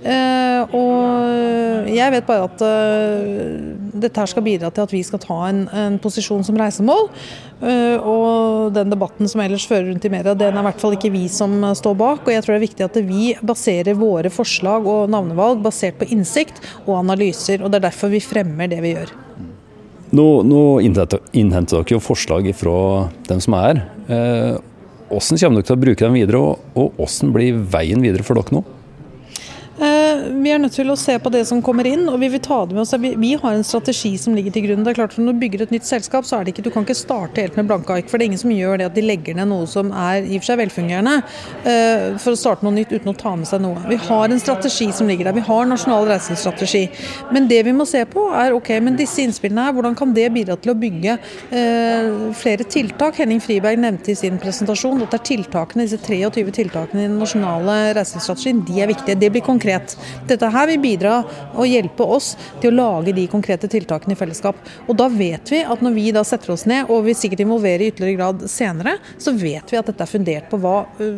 Eh, 0.00 0.74
og 0.76 1.88
jeg 1.92 2.14
vet 2.14 2.28
bare 2.28 2.46
at 2.48 2.64
eh, 2.64 3.60
dette 4.00 4.20
her 4.20 4.30
skal 4.30 4.44
bidra 4.46 4.70
til 4.72 4.86
at 4.86 4.94
vi 4.94 5.02
skal 5.04 5.22
ta 5.22 5.38
en, 5.50 5.64
en 5.76 5.98
posisjon 6.02 6.44
som 6.46 6.58
reisemål. 6.60 7.08
Eh, 7.60 7.96
og 8.00 8.72
den 8.76 8.92
debatten 8.92 9.28
som 9.28 9.42
ellers 9.44 9.66
fører 9.68 9.90
rundt 9.90 10.06
i 10.08 10.12
media, 10.12 10.34
den 10.34 10.56
er 10.56 10.62
i 10.62 10.68
hvert 10.70 10.80
fall 10.80 10.96
ikke 10.96 11.12
vi 11.12 11.26
som 11.32 11.58
står 11.76 11.98
bak. 12.00 12.24
Og 12.24 12.34
jeg 12.34 12.44
tror 12.44 12.56
det 12.56 12.60
er 12.60 12.66
viktig 12.68 12.88
at 12.88 13.00
vi 13.08 13.32
baserer 13.44 13.98
våre 14.00 14.32
forslag 14.32 14.88
og 14.88 15.10
navnevalg 15.12 15.64
basert 15.64 16.00
på 16.00 16.08
innsikt 16.14 16.62
og 16.86 16.96
analyser. 17.02 17.60
Og 17.60 17.72
det 17.72 17.80
er 17.80 17.90
derfor 17.90 18.12
vi 18.12 18.24
fremmer 18.24 18.70
det 18.70 18.80
vi 18.84 18.96
gjør. 18.96 19.16
Nå, 20.10 20.26
nå 20.42 20.60
innhenter, 20.82 21.20
dere 21.32 21.94
jo 21.94 22.02
forslag 22.02 22.48
fra 22.58 22.74
dem 23.28 23.42
som 23.42 23.54
er 23.60 23.66
her. 23.68 23.82
Eh, 24.10 24.56
hvordan 25.10 25.38
kommer 25.38 25.60
dere 25.60 25.68
til 25.68 25.76
å 25.76 25.82
bruke 25.84 26.06
dem 26.06 26.18
videre, 26.18 26.40
og, 26.42 26.64
og 26.74 26.98
hvordan 26.98 27.34
blir 27.34 27.60
veien 27.70 28.02
videre 28.02 28.26
for 28.26 28.38
dere 28.40 28.58
nå? 28.58 28.64
Vi 30.40 30.52
er 30.52 30.60
nødt 30.60 30.74
til 30.76 30.90
å 30.92 30.96
se 30.98 31.16
på 31.22 31.30
det 31.32 31.42
som 31.48 31.60
kommer 31.64 31.86
inn, 31.88 32.06
og 32.10 32.18
vi 32.22 32.28
vil 32.32 32.42
ta 32.42 32.60
det 32.66 32.76
med 32.76 32.82
oss. 32.82 32.94
Vi, 33.00 33.32
har 33.40 33.56
en 33.56 33.66
strategi 33.66 34.12
som 34.20 34.34
ligger 34.36 34.54
til 34.54 34.66
grunn. 34.66 34.84
Det 34.84 34.92
er 34.92 34.98
klart 35.00 35.14
for 35.16 35.24
Når 35.24 35.36
du 35.36 35.42
bygger 35.44 35.64
et 35.64 35.74
nytt 35.74 35.88
selskap, 35.88 36.26
så 36.26 36.38
er 36.38 36.44
det 36.44 36.54
ikke, 36.54 36.64
du 36.66 36.70
kan 36.74 36.86
ikke 36.86 36.96
starte 36.98 37.42
helt 37.44 37.56
med 37.58 37.68
blanke 37.70 37.94
ark. 37.94 38.08
For 38.10 38.18
det 38.18 38.26
er 38.26 38.30
ingen 38.32 38.42
som 38.42 38.54
gjør 38.54 38.80
det 38.80 38.88
at 38.90 38.96
de 38.96 39.04
legger 39.04 39.36
ned 39.38 39.50
noe 39.50 39.68
som 39.70 39.92
er 39.92 40.24
i 40.24 40.38
og 40.38 40.44
for 40.44 40.50
seg 40.50 40.60
velfungerende, 40.62 41.16
eh, 41.68 42.06
for 42.22 42.34
å 42.34 42.40
starte 42.40 42.66
noe 42.66 42.76
nytt 42.76 42.94
uten 42.94 43.12
å 43.12 43.16
ta 43.18 43.34
med 43.36 43.48
seg 43.50 43.62
noe. 43.64 43.82
Vi 43.90 43.98
har 44.08 44.30
en 44.30 44.42
strategi 44.42 44.90
som 44.96 45.10
ligger 45.10 45.30
der. 45.30 45.38
Vi 45.38 45.46
har 45.48 45.68
nasjonal 45.70 46.08
reisingsstrategi, 46.10 46.88
Men 47.32 47.46
det 47.48 47.62
vi 47.64 47.72
må 47.72 47.86
se 47.86 48.04
på, 48.04 48.26
er 48.34 48.52
ok, 48.52 48.70
men 48.82 48.96
disse 48.96 49.22
innspillene 49.22 49.66
her, 49.66 49.72
hvordan 49.76 49.96
kan 49.96 50.12
det 50.14 50.28
bidra 50.32 50.56
til 50.56 50.72
å 50.72 50.78
bygge 50.78 51.18
eh, 51.50 52.32
flere 52.34 52.64
tiltak? 52.64 53.20
Henning 53.20 53.40
Friberg 53.40 53.78
nevnte 53.78 54.12
i 54.12 54.18
sin 54.18 54.38
presentasjon 54.38 55.02
at 55.02 55.12
det 55.12 55.20
er 55.20 55.26
tiltakene, 55.30 55.86
disse 55.86 56.00
23 56.00 56.50
tiltakene 56.56 57.04
i 57.04 57.08
den 57.08 57.18
nasjonale 57.20 57.94
reiselivsstrategien, 57.98 58.64
de 58.66 58.80
er 58.82 58.90
viktige. 58.90 59.18
Det 59.20 59.30
blir 59.30 59.44
konkret 59.44 59.89
Dette 60.28 60.50
her 60.52 60.68
vil 60.70 60.82
bidra 60.82 61.20
og 61.54 61.68
hjelpe 61.68 62.06
oss 62.06 62.32
til 62.62 62.72
å 62.72 62.76
lage 62.78 63.14
de 63.16 63.26
konkrete 63.30 63.70
tiltakene 63.70 64.16
i 64.16 64.20
fellesskap. 64.20 64.58
Og 64.88 64.98
da 64.98 65.08
vet 65.12 65.52
vi 65.52 65.62
at 65.64 65.84
når 65.84 65.96
vi 65.96 66.10
da 66.16 66.24
setter 66.26 66.54
oss 66.56 66.66
ned, 66.70 66.90
og 66.90 67.06
vi 67.08 67.16
sikkert 67.16 67.44
involverer 67.46 67.86
i 67.86 67.92
ytterligere 67.94 68.20
grad 68.20 68.44
senere, 68.50 68.98
så 69.18 69.34
vet 69.36 69.72
vi 69.72 69.80
at 69.80 69.90
dette 69.90 70.06
er 70.06 70.14
fundert 70.14 70.50
på 70.50 70.60
hva 70.60 70.76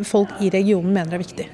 folk 0.08 0.38
i 0.40 0.52
regionen 0.52 0.94
mener 0.94 1.18
er 1.18 1.24
viktig. 1.24 1.50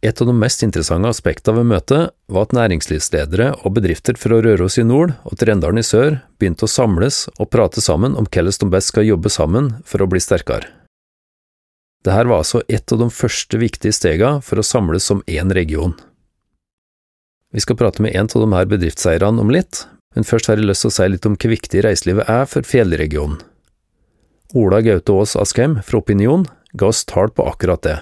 Et 0.00 0.20
av 0.22 0.26
de 0.26 0.32
mest 0.32 0.62
interessante 0.64 1.10
aspektene 1.12 1.60
ved 1.60 1.68
møtet 1.74 2.12
var 2.32 2.46
at 2.46 2.54
næringslivsledere 2.56 3.50
og 3.60 3.74
bedrifter 3.76 4.16
fra 4.16 4.38
Røros 4.40 4.78
i 4.80 4.86
nord 4.88 5.12
og 5.28 5.36
Trendalen 5.42 5.82
i 5.82 5.84
sør 5.84 6.22
begynte 6.40 6.64
å 6.64 6.72
samles 6.72 7.26
og 7.36 7.50
prate 7.52 7.84
sammen 7.84 8.16
om 8.16 8.24
hvordan 8.24 8.62
de 8.62 8.72
best 8.72 8.94
skal 8.94 9.10
jobbe 9.10 9.32
sammen 9.32 9.74
for 9.84 10.00
å 10.00 10.08
bli 10.08 10.22
sterkere. 10.24 10.79
Dette 12.00 12.24
var 12.24 12.40
altså 12.40 12.62
et 12.68 12.92
av 12.92 13.00
de 13.02 13.10
første 13.12 13.58
viktige 13.60 13.92
stegene 13.92 14.40
for 14.44 14.60
å 14.60 14.64
samles 14.64 15.04
som 15.04 15.20
én 15.28 15.52
region. 15.52 15.92
Vi 17.52 17.60
skal 17.60 17.76
prate 17.76 18.00
med 18.00 18.14
en 18.16 18.30
av 18.30 18.44
de 18.44 18.48
her 18.54 18.68
bedriftseierne 18.70 19.42
om 19.42 19.50
litt, 19.52 19.84
men 20.16 20.26
først 20.26 20.48
har 20.48 20.56
jeg 20.56 20.70
lyst 20.70 20.86
til 20.86 20.92
å 20.92 20.96
si 20.96 21.08
litt 21.10 21.26
om 21.28 21.36
hvor 21.36 21.52
viktig 21.52 21.82
reiselivet 21.84 22.30
er 22.30 22.46
for 22.48 22.66
fjellregionen. 22.66 23.40
Ola 24.56 24.80
Gaute 24.82 25.14
Aas 25.14 25.36
Askheim 25.38 25.76
fra 25.86 26.00
Opinion 26.00 26.46
ga 26.72 26.88
oss 26.90 27.04
tall 27.06 27.30
på 27.34 27.46
akkurat 27.46 27.82
det. 27.86 27.98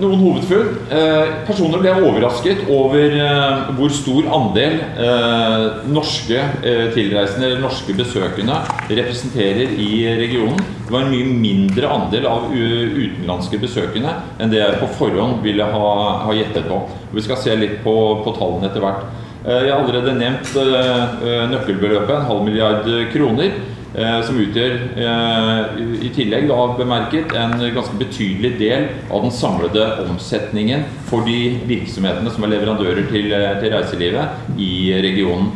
Noen 0.00 0.22
hovedfunn. 0.22 0.68
Eh, 0.88 1.32
personer 1.44 1.82
ble 1.82 1.90
overrasket 2.00 2.62
over 2.72 3.12
eh, 3.12 3.72
hvor 3.76 3.92
stor 3.92 4.28
andel 4.32 4.78
eh, 4.80 5.64
norske 5.92 6.38
eh, 6.40 6.86
tilreisende 6.94 7.50
eller 7.50 7.60
norske 7.60 7.92
besøkende 7.98 8.56
representerer 8.88 9.74
i 9.76 10.06
regionen. 10.16 10.62
Det 10.86 10.94
var 10.94 11.04
en 11.04 11.12
mye 11.12 11.36
mindre 11.44 11.90
andel 11.92 12.28
av 12.30 12.48
utenlandske 12.54 13.60
besøkende 13.60 14.14
enn 14.40 14.52
det 14.52 14.62
jeg 14.62 14.80
på 14.80 14.88
forhånd 14.96 15.44
ville 15.44 15.66
ha, 15.74 15.92
ha 16.24 16.38
gjettet 16.40 16.70
på. 16.72 16.80
Vi 17.12 17.26
skal 17.28 17.42
se 17.44 17.58
litt 17.60 17.82
på, 17.84 17.94
på 18.24 18.34
tallene 18.38 18.70
etter 18.70 18.86
hvert. 18.86 19.04
Eh, 19.44 19.60
jeg 19.66 19.74
har 19.74 19.82
allerede 19.82 20.16
nevnt 20.16 20.56
eh, 20.56 21.44
nøkkelbeløpet, 21.52 22.16
en 22.16 22.28
halv 22.32 22.48
milliard 22.48 22.88
kroner. 23.12 23.60
Eh, 23.94 24.22
som 24.24 24.38
utgjør, 24.40 24.78
eh, 24.96 25.80
i 26.06 26.08
tillegg 26.16 26.46
da 26.48 26.60
bemerket, 26.78 27.34
en 27.36 27.58
ganske 27.74 27.98
betydelig 28.00 28.54
del 28.56 28.86
av 29.12 29.26
den 29.26 29.34
samlede 29.36 29.84
omsetningen 30.06 30.86
for 31.10 31.26
de 31.26 31.58
virksomhetene 31.68 32.32
som 32.32 32.44
er 32.44 32.54
leverandører 32.54 33.10
til, 33.10 33.28
eh, 33.32 33.60
til 33.60 33.70
reiselivet 33.74 34.56
i 34.56 34.96
regionen. 35.04 35.52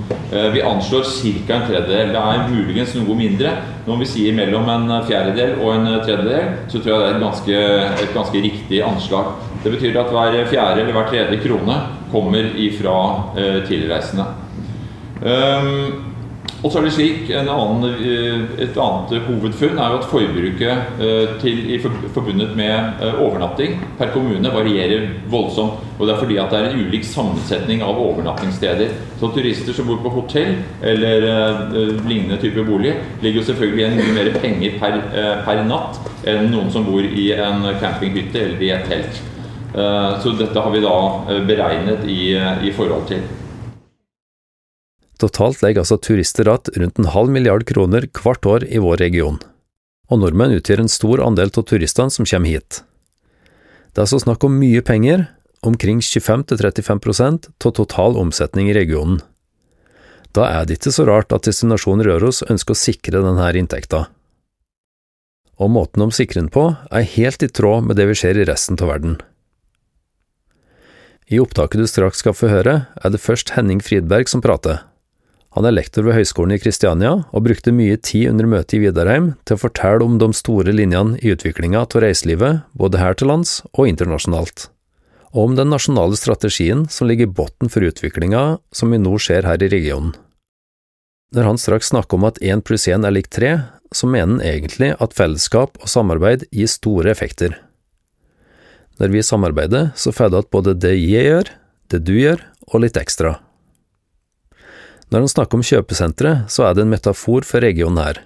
Vi 0.52 0.60
anslår 0.60 1.04
ca. 1.04 1.54
en 1.54 1.66
tredjedel. 1.68 2.12
Det 2.12 2.16
er 2.16 2.48
muligens 2.50 2.94
noe 2.96 3.14
mindre. 3.14 3.52
Når 3.86 3.98
vi 4.00 4.04
sier 4.04 4.32
mellom 4.34 4.68
en 4.68 5.04
fjerdedel 5.06 5.60
og 5.60 5.74
en 5.74 6.00
tredjedel, 6.00 6.66
så 6.68 6.82
tror 6.82 6.92
jeg 6.92 6.98
det 6.98 7.06
er 7.06 7.14
et 7.14 7.22
ganske, 7.22 8.02
et 8.02 8.14
ganske 8.14 8.42
riktig 8.42 8.82
anslag. 8.82 9.26
Det 9.62 9.72
betyr 9.72 9.96
at 9.96 10.10
hver 10.10 10.46
fjerde 10.46 10.80
eller 10.80 10.92
hver 10.92 11.08
tredje 11.08 11.40
krone 11.40 11.80
kommer 12.10 12.42
ifra 12.56 13.22
tilreisende. 13.68 14.26
Um, 15.22 16.15
Og 16.66 16.72
så 16.72 16.80
er 16.80 16.86
det 16.88 16.94
slik, 16.96 17.28
annen, 17.30 17.84
eh, 17.94 18.62
Et 18.64 18.78
annet 18.82 19.12
hovedfunn 19.28 19.78
er 19.78 19.92
jo 19.92 19.98
at 20.00 20.08
forbruket 20.10 20.98
eh, 20.98 21.36
til, 21.38 21.60
forbundet 22.14 22.56
med 22.58 22.98
eh, 22.98 23.20
overnatting 23.22 23.76
per 23.98 24.10
kommune 24.10 24.50
varierer 24.50 25.06
voldsomt. 25.30 25.78
Og 25.98 26.06
Det 26.06 26.14
er 26.14 26.18
fordi 26.18 26.36
at 26.42 26.50
det 26.50 26.58
er 26.58 26.66
en 26.70 26.82
ulik 26.88 27.04
sammensetning 27.04 27.82
av 27.82 28.00
overnattingssteder. 28.02 28.90
Så 29.20 29.30
turister 29.30 29.72
som 29.72 29.86
bor 29.86 30.02
på 30.02 30.10
hotell 30.10 30.56
eller 30.82 31.22
lignende 32.08 32.36
type 32.36 32.64
bolig, 32.66 32.96
ligger 33.22 33.40
jo 33.40 33.46
selvfølgelig 33.46 33.84
igjen 33.84 33.96
mye 33.96 34.18
mer 34.18 34.34
penger 34.40 34.76
per, 34.82 35.00
per, 35.46 35.62
natt 35.64 36.02
enn 36.26 36.50
noen 36.50 36.68
som 36.74 36.84
bor 36.84 37.00
i 37.00 37.30
en 37.32 37.64
campinghytte 37.80 38.42
eller 38.42 38.60
i 38.62 38.74
et 38.74 38.90
telt. 38.90 39.24
Så 40.20 40.36
dette 40.36 40.60
har 40.60 40.70
vi 40.74 40.84
da 40.84 41.40
beregnet 41.48 42.04
i, 42.04 42.36
i 42.68 42.76
forhold 42.76 43.08
til. 43.08 43.24
Totalt 45.22 45.62
legger 45.64 45.82
altså 45.82 45.96
turister 45.96 46.48
igjen 46.48 46.82
rundt 46.82 46.98
en 47.00 47.12
halv 47.14 47.32
milliard 47.32 47.64
kroner 47.68 48.04
hvert 48.12 48.46
år 48.46 48.66
i 48.68 48.80
vår 48.82 49.00
region, 49.00 49.38
og 50.12 50.20
nordmenn 50.20 50.58
utgjør 50.58 50.84
en 50.84 50.92
stor 50.92 51.22
andel 51.24 51.52
av 51.52 51.64
turistene 51.70 52.12
som 52.12 52.28
kommer 52.28 52.52
hit. 52.52 52.82
Det 53.92 54.02
er 54.02 54.04
altså 54.04 54.20
snakk 54.26 54.44
om 54.44 54.58
mye 54.60 54.82
penger, 54.84 55.24
omkring 55.64 56.02
25–35% 56.04 57.48
av 57.64 57.72
total 57.78 58.18
omsetning 58.20 58.68
i 58.68 58.76
regionen. 58.76 59.22
Da 60.36 60.50
er 60.52 60.66
det 60.68 60.76
ikke 60.76 60.92
så 60.92 61.06
rart 61.08 61.32
at 61.32 61.46
destinasjonen 61.48 62.04
Røros 62.04 62.42
ønsker 62.44 62.76
å 62.76 62.78
sikre 62.78 63.22
denne 63.24 63.46
inntekta. 63.56 64.02
Og 65.56 65.72
måten 65.72 66.04
de 66.04 66.12
sikrer 66.12 66.42
den 66.42 66.52
på, 66.52 66.66
er 66.92 67.08
helt 67.16 67.40
i 67.40 67.48
tråd 67.48 67.88
med 67.88 67.96
det 67.96 68.04
vi 68.10 68.18
ser 68.20 68.36
i 68.36 68.44
resten 68.44 68.76
av 68.76 68.92
verden. 68.92 69.16
I 71.32 71.40
opptaket 71.40 71.80
du 71.80 71.88
straks 71.88 72.20
skal 72.20 72.36
få 72.36 72.52
høre, 72.52 72.76
er 73.00 73.10
det 73.10 73.22
først 73.22 73.56
Henning 73.56 73.80
Fridberg 73.82 74.28
som 74.30 74.44
prater. 74.44 74.84
Han 75.56 75.64
er 75.64 75.72
lektor 75.72 76.04
ved 76.04 76.18
Høgskolen 76.18 76.52
i 76.52 76.60
Kristiania, 76.60 77.14
og 77.32 77.44
brukte 77.46 77.72
mye 77.72 77.96
tid 77.96 78.28
under 78.28 78.48
møtet 78.50 78.76
i 78.76 78.80
Vidarheim 78.82 79.30
til 79.48 79.56
å 79.56 79.62
fortelle 79.62 80.04
om 80.04 80.18
de 80.20 80.28
store 80.36 80.74
linjene 80.74 81.16
i 81.24 81.32
utviklinga 81.32 81.80
av 81.80 81.96
reiselivet, 82.04 82.66
både 82.76 83.00
her 83.00 83.16
til 83.16 83.32
lands 83.32 83.62
og 83.72 83.88
internasjonalt, 83.88 84.66
og 85.32 85.40
om 85.46 85.56
den 85.56 85.72
nasjonale 85.72 86.18
strategien 86.20 86.84
som 86.92 87.08
ligger 87.08 87.30
i 87.30 87.34
bunnen 87.38 87.72
for 87.72 87.88
utviklinga 87.88 88.44
som 88.68 88.92
vi 88.92 89.00
nå 89.00 89.16
ser 89.16 89.48
her 89.48 89.64
i 89.64 89.70
regionen. 89.72 90.12
Når 91.32 91.48
han 91.48 91.58
straks 91.58 91.88
snakker 91.88 92.20
om 92.20 92.28
at 92.28 92.42
én 92.44 92.60
pluss 92.60 92.84
én 92.92 93.08
er 93.08 93.16
lik 93.16 93.32
tre, 93.32 93.56
så 93.96 94.06
mener 94.12 94.36
han 94.36 94.44
egentlig 94.44 94.92
at 95.00 95.16
fellesskap 95.16 95.80
og 95.80 95.88
samarbeid 95.88 96.44
gir 96.52 96.68
store 96.68 97.10
effekter. 97.16 97.56
Når 99.00 99.08
vi 99.12 99.24
samarbeider, 99.24 99.90
så 99.96 100.12
får 100.12 100.32
det 100.32 100.44
at 100.44 100.52
både 100.52 100.76
det 100.84 100.94
jeg 101.00 101.26
gjør, 101.32 101.50
det 101.92 102.04
du 102.04 102.14
gjør, 102.16 102.44
og 102.68 102.84
litt 102.84 103.00
ekstra. 103.00 103.38
Når 105.10 105.22
han 105.22 105.30
snakker 105.30 105.58
om 105.58 105.66
kjøpesentre, 105.66 106.32
så 106.50 106.66
er 106.66 106.74
det 106.74 106.82
en 106.82 106.90
metafor 106.90 107.46
for 107.46 107.62
regionen 107.62 108.02
her. 108.02 108.24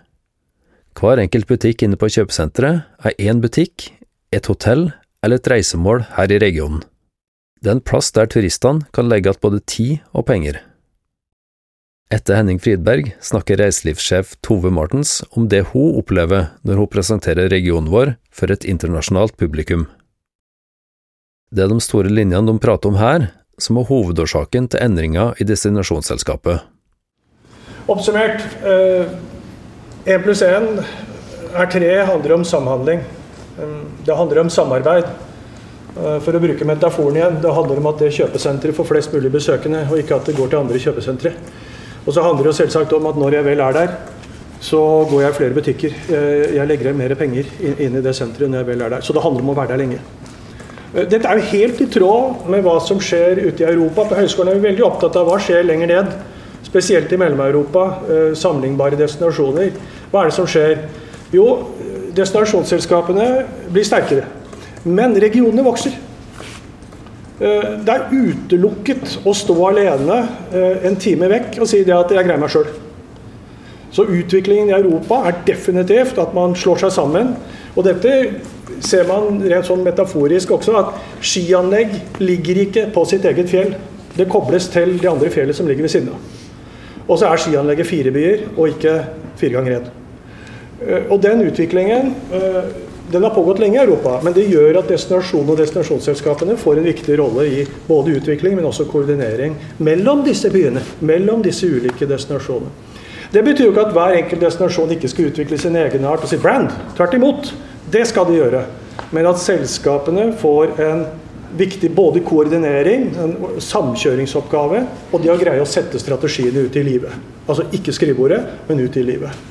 Hver 0.97 1.21
enkelt 1.21 1.49
butikk 1.49 1.85
inne 1.85 1.99
på 2.01 2.09
kjøpesenteret 2.13 3.07
er 3.07 3.21
én 3.21 3.43
butikk, 3.43 3.91
et 4.33 4.49
hotell 4.49 4.89
eller 5.25 5.41
et 5.41 5.51
reisemål 5.53 6.07
her 6.17 6.33
i 6.33 6.41
regionen. 6.41 6.83
Det 7.61 7.69
er 7.69 7.77
en 7.77 7.85
plass 7.85 8.09
der 8.17 8.29
turistene 8.31 8.89
kan 8.97 9.09
legge 9.11 9.29
igjen 9.29 9.43
både 9.45 9.61
tid 9.69 9.99
og 10.17 10.25
penger. 10.31 10.63
Etter 12.11 12.41
Henning 12.41 12.59
Fridberg 12.59 13.13
snakker 13.23 13.61
reiselivssjef 13.61 14.33
Tove 14.43 14.73
Martens 14.75 15.21
om 15.39 15.47
det 15.53 15.61
hun 15.75 16.01
opplever 16.01 16.49
når 16.67 16.81
hun 16.81 16.91
presenterer 16.91 17.53
regionen 17.53 17.93
vår 17.93 18.17
for 18.35 18.51
et 18.51 18.65
internasjonalt 18.65 19.37
publikum. 19.39 19.85
Det 21.55 21.67
er 21.67 21.71
de 21.71 21.79
store 21.85 22.11
linjene 22.11 22.49
de 22.49 22.57
prater 22.63 22.91
om 22.91 22.99
her, 22.99 23.29
som 23.61 23.79
er 23.79 23.87
hovedårsaken 23.87 24.71
til 24.73 24.83
endringa 24.83 25.31
i 25.39 25.47
destinasjonsselskapet. 25.47 26.65
Oppsummert, 27.91 28.45
én 28.63 30.15
eh, 30.15 30.21
pluss 30.23 30.45
én 30.47 30.69
er 31.59 31.71
tre 31.73 31.89
handler 32.07 32.37
om 32.37 32.45
samhandling. 32.47 33.01
Eh, 33.59 33.81
det 34.07 34.15
handler 34.15 34.45
om 34.45 34.51
samarbeid. 34.51 35.09
Eh, 35.97 36.21
for 36.23 36.39
å 36.39 36.43
bruke 36.43 36.69
metaforen 36.69 37.19
igjen, 37.19 37.41
det 37.43 37.55
handler 37.57 37.83
om 37.83 37.91
at 37.91 37.99
det 38.05 38.13
kjøpesenteret 38.15 38.79
får 38.79 38.89
flest 38.93 39.17
mulig 39.17 39.33
besøkende, 39.35 39.83
og 39.91 39.99
ikke 39.99 40.21
at 40.21 40.31
det 40.31 40.37
går 40.39 40.53
til 40.53 40.61
andre 40.61 40.79
kjøpesentre. 40.87 41.35
Og 42.07 42.15
så 42.15 42.23
handler 42.23 42.51
det 42.51 42.57
selvsagt 42.61 42.95
om 42.95 43.11
at 43.11 43.19
når 43.19 43.41
jeg 43.41 43.49
vel 43.51 43.67
er 43.67 43.79
der, 43.81 43.99
så 44.63 44.81
går 45.11 45.25
jeg 45.25 45.31
i 45.31 45.39
flere 45.41 45.57
butikker. 45.57 46.01
Jeg 46.55 46.69
legger 46.69 46.95
mer 46.95 47.15
penger 47.17 47.49
inn 47.73 47.97
i 47.97 48.03
det 48.05 48.13
senteret 48.15 48.53
når 48.53 48.63
jeg 48.63 48.69
vel 48.75 48.83
er 48.87 48.95
der. 48.95 49.05
Så 49.05 49.17
det 49.17 49.23
handler 49.25 49.43
om 49.43 49.51
å 49.51 49.57
være 49.57 49.73
der 49.73 49.83
lenge. 49.83 50.03
Eh, 50.95 51.07
dette 51.07 51.27
er 51.29 51.39
jo 51.39 51.51
helt 51.53 51.81
i 51.81 51.89
tråd 51.91 52.47
med 52.51 52.65
hva 52.67 52.79
som 52.83 53.01
skjer 53.03 53.43
ute 53.47 53.65
i 53.65 53.69
Europa. 53.71 54.07
På 54.11 54.19
høyskolen 54.19 54.53
er 54.53 54.61
vi 54.61 54.69
veldig 54.71 54.87
opptatt 54.87 55.19
av 55.19 55.29
hva 55.29 55.39
skjer 55.43 55.67
lenger 55.67 55.91
ned. 55.91 56.15
Spesielt 56.71 57.13
i 57.13 57.19
Mellom-Europa. 57.19 57.87
Eh, 58.09 58.35
sammenlignbare 58.39 58.99
destinasjoner. 58.99 59.73
Hva 60.11 60.23
er 60.23 60.31
det 60.31 60.37
som 60.37 60.47
skjer? 60.47 60.85
Jo, 61.35 61.47
destinasjonsselskapene 62.15 63.27
blir 63.71 63.87
sterkere. 63.87 64.29
Men 64.85 65.17
regionene 65.19 65.67
vokser. 65.67 65.97
Eh, 67.41 67.73
det 67.83 67.97
er 67.97 68.07
utelukket 68.15 69.19
å 69.27 69.35
stå 69.35 69.57
alene 69.67 70.23
en 70.87 70.97
time 71.01 71.29
vekk 71.31 71.59
og 71.61 71.69
si 71.69 71.83
det 71.85 71.97
at 71.97 72.15
jeg 72.15 72.27
greier 72.27 72.41
meg 72.41 72.55
sjøl. 72.55 72.71
Så 73.91 74.07
utviklingen 74.07 74.71
i 74.71 74.77
Europa 74.79 75.25
er 75.27 75.41
definitivt 75.47 76.19
at 76.23 76.35
man 76.35 76.55
slår 76.55 76.85
seg 76.85 76.95
sammen. 76.95 77.35
Og 77.75 77.87
dette 77.87 78.13
ser 78.87 79.09
man 79.09 79.41
rent 79.43 79.67
sånn 79.67 79.83
metaforisk 79.87 80.55
også 80.55 80.77
at 80.79 80.95
skianlegg 81.27 81.97
ligger 82.23 82.63
ikke 82.67 82.87
på 82.95 83.05
sitt 83.11 83.27
eget 83.27 83.51
fjell. 83.51 83.75
Det 84.15 84.29
kobles 84.31 84.71
til 84.71 84.97
de 85.01 85.11
andre 85.11 85.31
fjellene 85.33 85.57
som 85.57 85.67
ligger 85.71 85.87
ved 85.87 85.95
siden 85.95 86.15
av. 86.15 86.40
Og 87.11 87.19
så 87.19 87.27
er 87.27 87.43
skianlegget 87.43 87.89
fire 87.89 88.13
byer, 88.15 88.45
og 88.57 88.69
ikke 88.71 88.95
fire 89.41 89.57
ganger 89.57 89.81
én. 89.81 89.91
Eh, 90.87 91.11
og 91.11 91.19
den 91.23 91.43
utviklingen 91.49 92.15
eh, 92.33 92.63
den 93.13 93.25
har 93.27 93.35
pågått 93.35 93.59
lenge 93.59 93.81
i 93.81 93.83
Europa, 93.83 94.21
men 94.23 94.35
det 94.37 94.47
gjør 94.47 94.79
at 94.79 94.91
destinasjonene 94.93 95.57
og 95.57 95.59
destinasjonsselskapene 95.59 96.55
får 96.61 96.79
en 96.79 96.87
viktig 96.87 97.17
rolle 97.19 97.47
i 97.49 97.65
både 97.89 98.15
utvikling, 98.21 98.55
men 98.55 98.69
også 98.69 98.87
koordinering 98.87 99.57
mellom 99.83 100.23
disse 100.23 100.51
byene. 100.53 100.83
Mellom 101.01 101.43
disse 101.43 101.67
ulike 101.67 102.07
destinasjonene. 102.07 102.71
Det 103.33 103.43
betyr 103.47 103.65
jo 103.65 103.73
ikke 103.75 103.89
at 103.89 103.93
hver 103.95 104.17
enkelt 104.21 104.43
destinasjon 104.43 104.95
ikke 104.95 105.11
skal 105.11 105.31
utvikle 105.31 105.59
sin 105.59 105.77
egen 105.79 106.07
art 106.07 106.23
og 106.23 106.31
sitt 106.31 106.43
brand. 106.43 106.71
Tvert 106.99 107.15
imot. 107.19 107.51
Det 107.91 108.07
skal 108.07 108.27
de 108.27 108.39
gjøre. 108.39 108.63
Men 109.11 109.27
at 109.31 109.43
selskapene 109.43 110.31
får 110.39 110.79
en 110.83 111.05
viktig 111.57 111.91
både 111.95 112.23
koordinering, 112.27 113.09
en 113.19 113.37
samkjøringsoppgave, 113.63 114.83
og 115.11 115.23
det 115.23 115.33
å 115.33 115.39
greie 115.41 115.63
å 115.63 115.69
sette 115.69 116.01
strategiene 116.01 116.67
ut 116.67 116.77
i 116.77 116.85
livet. 116.87 117.31
Altså 117.47 117.67
ikke 117.75 117.95
skrivebordet, 117.95 118.41
men 118.69 118.83
ut 118.85 118.97
i 118.97 119.07
livet. 119.07 119.49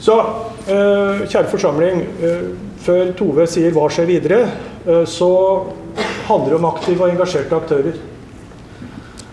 Så 0.00 0.14
eh, 0.70 1.24
kjære 1.28 1.50
forsamling, 1.50 2.04
eh, 2.24 2.44
før 2.84 3.12
Tove 3.18 3.46
sier 3.50 3.74
'hva 3.74 3.88
skjer 3.92 4.06
videre', 4.08 4.46
eh, 4.86 5.04
så 5.04 5.30
handler 6.28 6.54
det 6.54 6.58
om 6.60 6.70
aktive 6.70 7.02
og 7.02 7.10
engasjerte 7.10 7.56
aktører. 7.56 7.98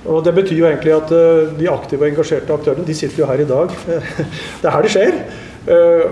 Og 0.05 0.23
Det 0.23 0.35
betyr 0.35 0.57
jo 0.57 0.65
egentlig 0.65 0.93
at 0.93 1.09
de 1.57 1.67
aktive 1.67 2.05
og 2.05 2.11
engasjerte 2.11 2.53
aktørene 2.53 2.85
de 2.85 2.93
sitter 2.93 3.23
jo 3.23 3.25
her 3.25 3.41
i 3.41 3.47
dag. 3.49 3.69
Det 4.61 4.67
er 4.67 4.69
her 4.69 4.81
det 4.83 4.91
skjer. 4.91 5.13
Eh, 5.65 6.03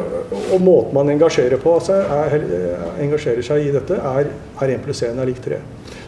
og 0.54 0.62
måten 0.66 0.96
man 0.98 1.10
engasjerer, 1.14 1.60
på, 1.62 1.76
altså 1.78 2.00
er, 2.02 2.46
engasjerer 3.04 3.46
seg 3.46 3.68
i 3.68 3.74
dette, 3.76 4.00
er, 4.00 4.32
er 4.34 4.72
1 4.74 4.82
pluss 4.82 5.04
1 5.06 5.20
er 5.22 5.30
lik 5.30 5.42
3. 5.46 5.60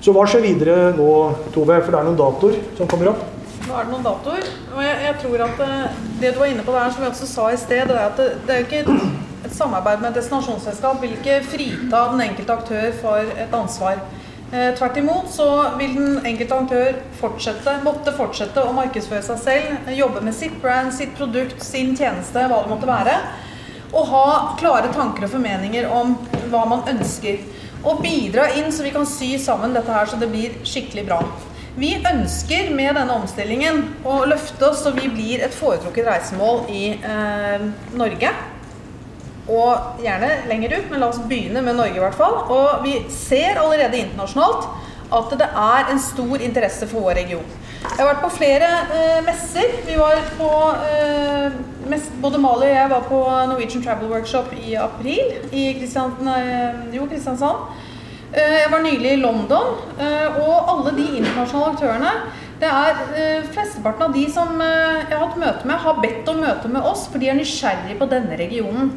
Så 0.01 0.13
hva 0.15 0.25
skjer 0.29 0.41
videre 0.45 0.77
nå, 0.97 1.09
Tove? 1.53 1.77
For 1.83 1.93
det 1.93 1.99
er 1.99 2.07
noen 2.07 2.17
datoer 2.17 2.57
som 2.77 2.89
kommer 2.89 3.13
opp? 3.13 3.21
Nå 3.65 3.73
er 3.73 3.85
det 3.85 3.93
noen 3.93 4.05
datoer. 4.05 4.49
Og 4.73 4.81
jeg, 4.81 4.97
jeg, 5.05 5.19
tror 5.21 5.45
at 5.45 5.63
eh, 5.67 6.01
det 6.23 6.33
du 6.33 6.41
var 6.41 6.51
inne 6.51 6.65
på 6.65 6.73
der, 6.73 6.89
som 6.89 7.05
vi 7.05 7.11
også 7.11 7.29
sa 7.29 7.47
i 7.53 7.61
sted, 7.61 7.85
det 7.91 7.99
er 7.99 8.09
at 8.09 8.19
det, 8.21 8.27
det 8.47 8.55
er 8.55 8.65
ikke 8.65 8.81
et, 8.81 9.07
et 9.45 9.53
samarbeid 9.53 10.01
med 10.01 10.09
et 10.11 10.19
destinasjonsselskap 10.23 11.01
vil 11.05 11.13
ikke 11.19 11.39
frita 11.45 12.05
den 12.15 12.25
enkelte 12.25 12.57
aktør 12.57 12.87
for 13.03 13.33
et 13.45 13.57
ansvar. 13.61 14.01
Eh, 14.55 14.75
tvert 14.75 14.97
imot 14.97 15.31
så 15.31 15.47
vil 15.77 15.95
den 15.97 16.19
enkelte 16.25 16.55
aktør 16.55 16.99
fortsette, 17.19 17.73
måtte 17.83 18.13
fortsette 18.15 18.61
å 18.63 18.71
markedsføre 18.77 19.23
seg 19.25 19.41
selv, 19.41 19.89
jobbe 19.91 20.21
med 20.23 20.35
sitt 20.37 20.55
brand, 20.63 20.93
sitt 20.95 21.11
produkt, 21.17 21.59
sin 21.65 21.91
tjeneste, 21.97 22.45
hva 22.47 22.61
det 22.63 22.71
måtte 22.71 22.87
være. 22.87 23.17
Og 23.91 24.07
ha 24.13 24.29
klare 24.59 24.93
tanker 24.95 25.27
og 25.27 25.33
formeninger 25.33 25.89
om 25.91 26.15
hva 26.53 26.63
man 26.71 26.87
ønsker. 26.93 27.43
Og 27.83 27.99
bidra 28.05 28.47
inn 28.55 28.71
så 28.71 28.85
vi 28.85 28.95
kan 28.95 29.09
sy 29.09 29.33
sammen 29.43 29.75
dette 29.75 29.91
her 29.91 30.07
så 30.07 30.21
det 30.21 30.31
blir 30.31 30.55
skikkelig 30.63 31.03
bra. 31.09 31.19
Vi 31.75 31.91
ønsker 31.99 32.71
med 32.71 32.95
denne 32.95 33.19
omstillingen 33.19 33.83
å 34.07 34.21
løfte 34.29 34.69
oss 34.69 34.85
så 34.85 34.95
vi 34.95 35.11
blir 35.11 35.43
et 35.43 35.57
foretrukket 35.57 36.07
reisemål 36.07 36.69
i 36.71 36.85
eh, 36.95 37.71
Norge 37.99 38.31
og 39.45 40.01
gjerne 40.01 40.31
lenger 40.49 40.77
ut, 40.77 40.89
men 40.89 41.01
la 41.01 41.11
oss 41.11 41.21
begynne 41.29 41.61
med 41.61 41.77
Norge 41.77 41.99
i 41.99 42.03
hvert 42.03 42.17
fall. 42.17 42.39
Og 42.49 42.83
vi 42.85 42.97
ser 43.13 43.61
allerede 43.61 44.01
internasjonalt 44.01 44.67
at 45.15 45.35
det 45.37 45.47
er 45.47 45.91
en 45.93 46.01
stor 46.01 46.41
interesse 46.41 46.87
for 46.89 47.05
vår 47.05 47.19
region. 47.21 47.45
Jeg 47.85 47.99
har 47.99 48.07
vært 48.09 48.23
på 48.23 48.31
flere 48.33 48.69
eh, 48.97 49.19
messer. 49.25 49.75
Vi 49.85 49.97
var 49.99 50.17
på 50.39 50.51
eh, 50.89 51.57
mest, 51.91 52.15
Både 52.21 52.41
Mali 52.41 52.71
og 52.71 52.77
jeg 52.79 52.89
var 52.95 53.03
på 53.09 53.19
Norwegian 53.51 53.83
Travel 53.85 54.09
Workshop 54.09 54.55
i 54.57 54.73
april 54.81 55.35
i 55.53 55.67
Kristian, 55.77 56.15
jo, 56.95 57.05
Kristiansand. 57.11 57.69
Eh, 58.33 58.57
jeg 58.63 58.71
var 58.71 58.81
nylig 58.83 59.11
i 59.13 59.21
London, 59.21 59.77
eh, 59.99 60.39
og 60.41 60.71
alle 60.73 60.95
de 60.97 61.05
internasjonale 61.19 61.75
aktørene 61.75 62.13
Det 62.59 62.67
er 62.71 62.97
eh, 63.19 63.45
Flesteparten 63.53 64.07
av 64.07 64.15
de 64.15 64.25
som 64.31 64.61
eh, 64.63 65.03
jeg 65.05 65.13
har 65.13 65.21
hatt 65.27 65.37
møte 65.39 65.69
med, 65.69 65.77
har 65.85 66.01
bedt 66.01 66.31
om 66.31 66.41
møte 66.41 66.71
med 66.71 66.87
oss, 66.89 67.05
for 67.11 67.21
de 67.21 67.29
er 67.29 67.37
nysgjerrige 67.37 67.99
på 67.99 68.09
denne 68.11 68.39
regionen. 68.39 68.93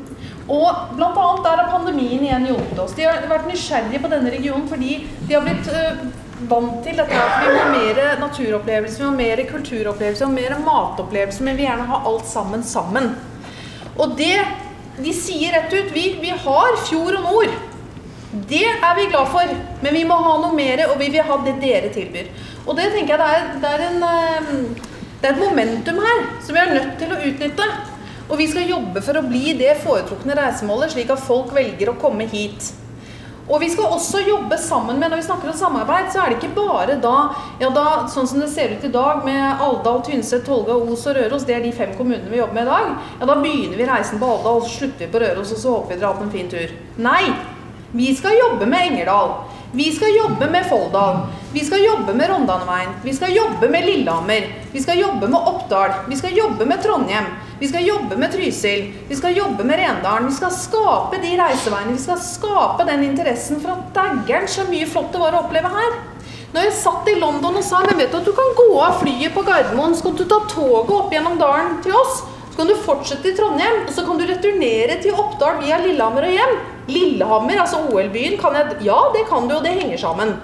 Og 0.48 0.68
annet 0.96 1.44
der 1.44 1.60
har 1.60 1.72
pandemien 1.72 2.24
igjen 2.24 2.46
hjulpet 2.48 2.78
oss. 2.80 2.94
De 2.96 3.04
har 3.04 3.26
vært 3.28 3.50
nysgjerrige 3.50 4.00
på 4.00 4.10
denne 4.12 4.32
regionen 4.32 4.68
fordi 4.70 5.02
de 5.28 5.34
har 5.34 5.44
blitt 5.44 5.68
øh, 5.68 6.06
vant 6.48 6.78
til 6.86 6.96
dette 6.96 7.18
at 7.18 7.42
vi 7.42 7.50
må 7.52 7.58
ha 7.58 7.72
mer 7.72 8.00
naturopplevelser, 8.22 9.02
vi 9.02 9.04
må 9.04 9.10
ha 9.10 9.18
mer 9.18 9.42
kulturopplevelser, 9.50 10.32
mer 10.32 10.56
matopplevelser, 10.62 11.44
men 11.44 11.56
vi 11.56 11.62
vil 11.62 11.68
gjerne 11.68 11.90
ha 11.90 12.00
alt 12.12 12.30
sammen 12.30 12.64
sammen. 12.64 13.12
Og 13.98 14.16
det 14.18 14.36
de 14.98 15.14
sier 15.14 15.52
rett 15.54 15.74
ut 15.74 15.90
vi, 15.94 16.08
vi 16.22 16.30
har 16.30 16.78
fjord 16.88 17.18
og 17.20 17.26
nord. 17.26 17.52
Det 18.50 18.64
er 18.66 18.96
vi 18.98 19.06
glad 19.12 19.30
for, 19.32 19.52
men 19.82 19.94
vi 19.94 20.04
må 20.06 20.16
ha 20.20 20.34
noe 20.42 20.56
mer, 20.56 20.82
og 20.90 20.98
vi 21.00 21.10
vil 21.14 21.24
ha 21.24 21.38
det 21.44 21.54
dere 21.62 21.92
tilbyr. 21.94 22.32
Og 22.66 22.74
det 22.76 22.90
tenker 22.92 23.14
jeg 23.14 23.20
det 23.22 23.28
er, 23.36 23.46
det 23.62 23.70
er, 23.70 23.84
en, 23.86 24.02
eh, 24.08 24.90
det 25.20 25.30
er 25.30 25.36
et 25.36 25.40
momentum 25.40 26.02
her 26.04 26.26
som 26.44 26.56
vi 26.56 26.64
er 26.64 26.74
nødt 26.74 26.98
til 27.00 27.14
å 27.14 27.20
utnytte. 27.30 27.68
Og 28.28 28.36
vi 28.36 28.48
skal 28.50 28.68
jobbe 28.68 29.00
for 29.04 29.16
å 29.16 29.24
bli 29.24 29.54
det 29.56 29.78
foretrukne 29.80 30.36
reisemålet, 30.36 30.92
slik 30.92 31.10
at 31.14 31.24
folk 31.24 31.54
velger 31.56 31.88
å 31.92 31.96
komme 32.00 32.26
hit. 32.28 32.74
Og 33.48 33.62
vi 33.62 33.70
skal 33.72 33.94
også 33.96 34.20
jobbe 34.26 34.58
sammen 34.60 34.98
med, 34.98 35.10
Når 35.10 35.16
vi 35.16 35.22
snakker 35.22 35.48
om 35.48 35.56
samarbeid, 35.56 36.10
så 36.12 36.20
er 36.20 36.28
det 36.28 36.36
ikke 36.36 36.56
bare 36.56 36.98
da, 37.00 37.14
ja 37.60 37.70
da 37.72 38.06
sånn 38.12 38.28
som 38.28 38.42
det 38.42 38.50
ser 38.52 38.74
ut 38.76 38.84
i 38.84 38.92
dag 38.92 39.24
med 39.24 39.62
Alvdal, 39.64 40.02
Tynset, 40.04 40.44
Tolga, 40.44 40.76
Os 40.76 41.06
og 41.08 41.16
Røros, 41.16 41.46
det 41.48 41.56
er 41.56 41.64
de 41.64 41.72
fem 41.72 41.94
kommunene 41.96 42.28
vi 42.28 42.42
jobber 42.42 42.58
med 42.60 42.66
i 42.66 42.70
dag. 42.70 42.90
Ja, 43.20 43.26
Da 43.26 43.38
begynner 43.40 43.76
vi 43.80 43.86
reisen 43.88 44.20
på 44.20 44.28
Alvdal, 44.28 44.60
så 44.66 44.74
slutter 44.74 45.06
vi 45.06 45.12
på 45.14 45.22
Røros, 45.24 45.52
og 45.52 45.58
så 45.58 45.76
håper 45.78 45.94
vi 45.94 45.96
dere 45.96 46.10
har 46.10 46.18
hatt 46.18 46.26
en 46.28 46.36
fin 46.36 46.50
tur. 46.52 46.76
Nei! 46.98 47.32
Vi 47.92 48.14
skal 48.14 48.36
jobbe 48.36 48.66
med 48.68 48.90
Engerdal. 48.90 49.47
Vi 49.72 49.92
skal 49.92 50.16
jobbe 50.16 50.50
med 50.50 50.66
Folldal. 50.68 51.16
Vi 51.52 51.60
skal 51.60 51.84
jobbe 51.84 52.14
med 52.14 52.30
Rondaneveien. 52.30 52.90
Vi 53.04 53.12
skal 53.14 53.36
jobbe 53.36 53.68
med 53.68 53.84
Lillehammer. 53.84 54.46
Vi 54.72 54.80
skal 54.80 54.98
jobbe 54.98 55.28
med 55.28 55.40
Oppdal. 55.40 55.90
Vi 56.08 56.16
skal 56.16 56.36
jobbe 56.36 56.64
med 56.64 56.82
Trondheim. 56.82 57.24
Vi 57.60 57.68
skal 57.68 57.84
jobbe 57.86 58.16
med 58.16 58.32
Trysil. 58.32 58.94
Vi 59.08 59.16
skal 59.16 59.36
jobbe 59.36 59.64
med 59.64 59.78
Rendalen. 59.78 60.28
Vi 60.28 60.34
skal 60.34 60.54
skape 60.56 61.20
de 61.20 61.34
reiseveiene. 61.36 61.92
Vi 61.92 61.98
skal 61.98 62.16
skape 62.18 62.86
den 62.88 63.04
interessen 63.10 63.60
for 63.60 63.74
at 63.74 63.92
dæggeren 63.98 64.48
så 64.48 64.64
mye 64.70 64.88
flott 64.88 65.12
det 65.12 65.20
var 65.20 65.36
å 65.36 65.44
oppleve 65.44 65.74
her. 65.74 66.00
Når 66.54 66.64
jeg 66.64 66.78
satt 66.78 67.12
i 67.12 67.18
London 67.20 67.60
og 67.60 67.68
sa 67.68 67.82
men 67.84 68.00
vet 68.00 68.08
du 68.08 68.22
at 68.22 68.24
du 68.24 68.32
kan 68.32 68.56
gå 68.56 68.70
av 68.80 69.02
flyet 69.02 69.36
på 69.36 69.44
Gardermoen, 69.44 69.92
så 69.92 70.08
kan 70.08 70.16
du 70.16 70.24
ta 70.24 70.40
toget 70.48 70.96
opp 70.96 71.12
gjennom 71.12 71.36
dalen 71.36 71.76
til 71.84 71.92
oss. 71.92 72.24
Så 72.48 72.56
kan 72.56 72.72
du 72.72 72.76
fortsette 72.88 73.28
i 73.28 73.36
Trondheim, 73.36 73.84
og 73.84 73.92
så 73.92 74.08
kan 74.08 74.16
du 74.16 74.24
returnere 74.24 74.96
til 75.04 75.12
Oppdal 75.12 75.60
via 75.60 75.76
Lillehammer 75.84 76.24
og 76.24 76.36
hjem. 76.38 76.58
Lillehammer, 76.88 77.60
altså 77.62 77.82
OL-byen, 77.88 78.38
kan 78.40 78.56
jeg 78.56 78.78
Ja, 78.86 78.98
det 79.14 79.26
kan 79.28 79.48
du, 79.48 79.58
og 79.58 79.64
det 79.64 79.76
henger 79.76 80.00
sammen. 80.00 80.36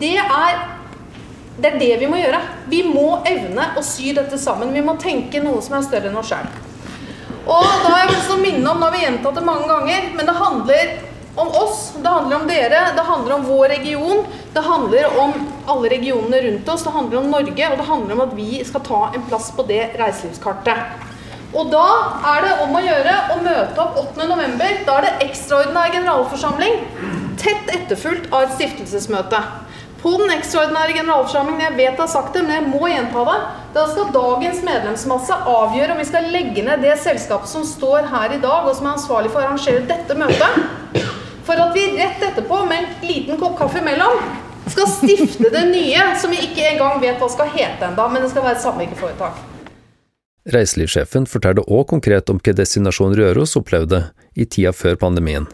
Det 0.00 0.16
er 0.18 0.62
det 1.62 1.68
er 1.68 1.78
det 1.78 1.96
vi 2.00 2.08
må 2.08 2.16
gjøre. 2.16 2.40
Vi 2.72 2.80
må 2.88 3.06
evne 3.28 3.72
å 3.76 3.82
sy 3.84 4.14
dette 4.16 4.38
sammen. 4.40 4.72
Vi 4.72 4.82
må 4.84 4.96
tenke 5.00 5.42
noe 5.44 5.60
som 5.62 5.76
er 5.76 5.84
større 5.84 6.08
enn 6.08 6.16
oss 6.16 6.32
sjøl. 6.32 6.48
Og 7.42 7.66
da 7.84 7.90
har 7.90 8.04
jeg 8.04 8.12
lyst 8.14 8.28
til 8.30 8.38
å 8.38 8.42
minne 8.42 8.70
om, 8.70 8.80
nå 8.80 8.88
har 8.88 8.94
vi 8.94 9.02
gjentatt 9.02 9.36
det 9.36 9.44
mange 9.44 9.68
ganger, 9.68 10.08
men 10.16 10.28
det 10.28 10.36
handler 10.38 10.92
om 11.42 11.48
oss, 11.58 11.78
det 11.98 12.08
handler 12.08 12.38
om 12.38 12.48
dere, 12.48 12.82
det 12.96 13.04
handler 13.08 13.34
om 13.34 13.46
vår 13.48 13.68
region. 13.74 14.24
Det 14.54 14.64
handler 14.64 15.18
om 15.20 15.32
alle 15.74 15.92
regionene 15.92 16.42
rundt 16.46 16.68
oss, 16.68 16.84
det 16.86 16.96
handler 16.96 17.20
om 17.20 17.30
Norge, 17.34 17.70
og 17.70 17.78
det 17.80 17.88
handler 17.88 18.16
om 18.16 18.24
at 18.26 18.36
vi 18.36 18.62
skal 18.68 18.84
ta 18.86 19.00
en 19.12 19.24
plass 19.28 19.50
på 19.56 19.66
det 19.68 19.82
reiselivskartet. 20.00 21.11
Og 21.52 21.68
da 21.72 21.86
er 22.32 22.46
det 22.46 22.52
om 22.64 22.76
å 22.76 22.80
gjøre 22.80 23.16
å 23.34 23.40
møte 23.44 23.82
opp 23.82 23.98
8. 24.00 24.24
november. 24.28 24.78
Da 24.86 24.98
er 24.98 25.06
det 25.08 25.26
ekstraordinær 25.28 25.92
generalforsamling, 25.92 26.78
tett 27.40 27.68
etterfulgt 27.74 28.30
av 28.32 28.46
et 28.46 28.54
stiftelsesmøte. 28.56 29.40
På 30.02 30.16
den 30.18 30.32
ekstraordinære 30.34 30.96
generalforsamlingen, 30.96 31.62
jeg 31.62 31.76
vet 31.76 31.92
jeg 31.92 32.00
har 32.00 32.08
sagt 32.10 32.34
det, 32.34 32.42
men 32.42 32.56
jeg 32.56 32.70
må 32.72 32.88
gjenta 32.90 33.22
det, 33.28 33.36
da 33.76 33.84
skal 33.86 34.08
dagens 34.16 34.64
medlemsmasse 34.66 35.36
avgjøre 35.52 35.94
om 35.94 36.00
vi 36.02 36.08
skal 36.08 36.26
legge 36.34 36.64
ned 36.66 36.82
det 36.82 36.96
selskapet 37.04 37.52
som 37.52 37.62
står 37.68 38.08
her 38.10 38.34
i 38.34 38.40
dag, 38.42 38.66
og 38.66 38.74
som 38.74 38.88
er 38.88 38.96
ansvarlig 38.96 39.30
for 39.30 39.44
å 39.44 39.44
arrangere 39.44 39.84
dette 39.86 40.18
møtet, 40.18 41.06
for 41.46 41.62
at 41.62 41.70
vi 41.76 41.86
rett 42.00 42.26
etterpå, 42.32 42.64
med 42.66 42.80
en 42.80 43.06
liten 43.12 43.38
kopp 43.38 43.54
kaffe 43.60 43.78
imellom, 43.84 44.18
skal 44.72 44.90
stifte 44.90 45.52
det 45.54 45.64
nye, 45.70 46.10
som 46.18 46.34
vi 46.34 46.42
ikke 46.48 46.66
engang 46.72 46.98
vet 47.02 47.22
hva 47.22 47.30
skal 47.30 47.54
hete 47.54 47.92
enda, 47.92 48.10
men 48.10 48.24
det 48.24 48.34
skal 48.34 48.48
være 48.48 48.58
et 48.58 48.66
samvirkeforetak. 48.66 49.51
Reiselivssjefen 50.50 51.28
fortalte 51.30 51.62
òg 51.70 51.84
konkret 51.92 52.30
om 52.32 52.40
hva 52.42 52.54
Destinasjon 52.58 53.14
Røros 53.14 53.54
opplevde 53.58 54.08
i 54.34 54.46
tida 54.46 54.72
før 54.74 54.96
pandemien, 54.98 55.46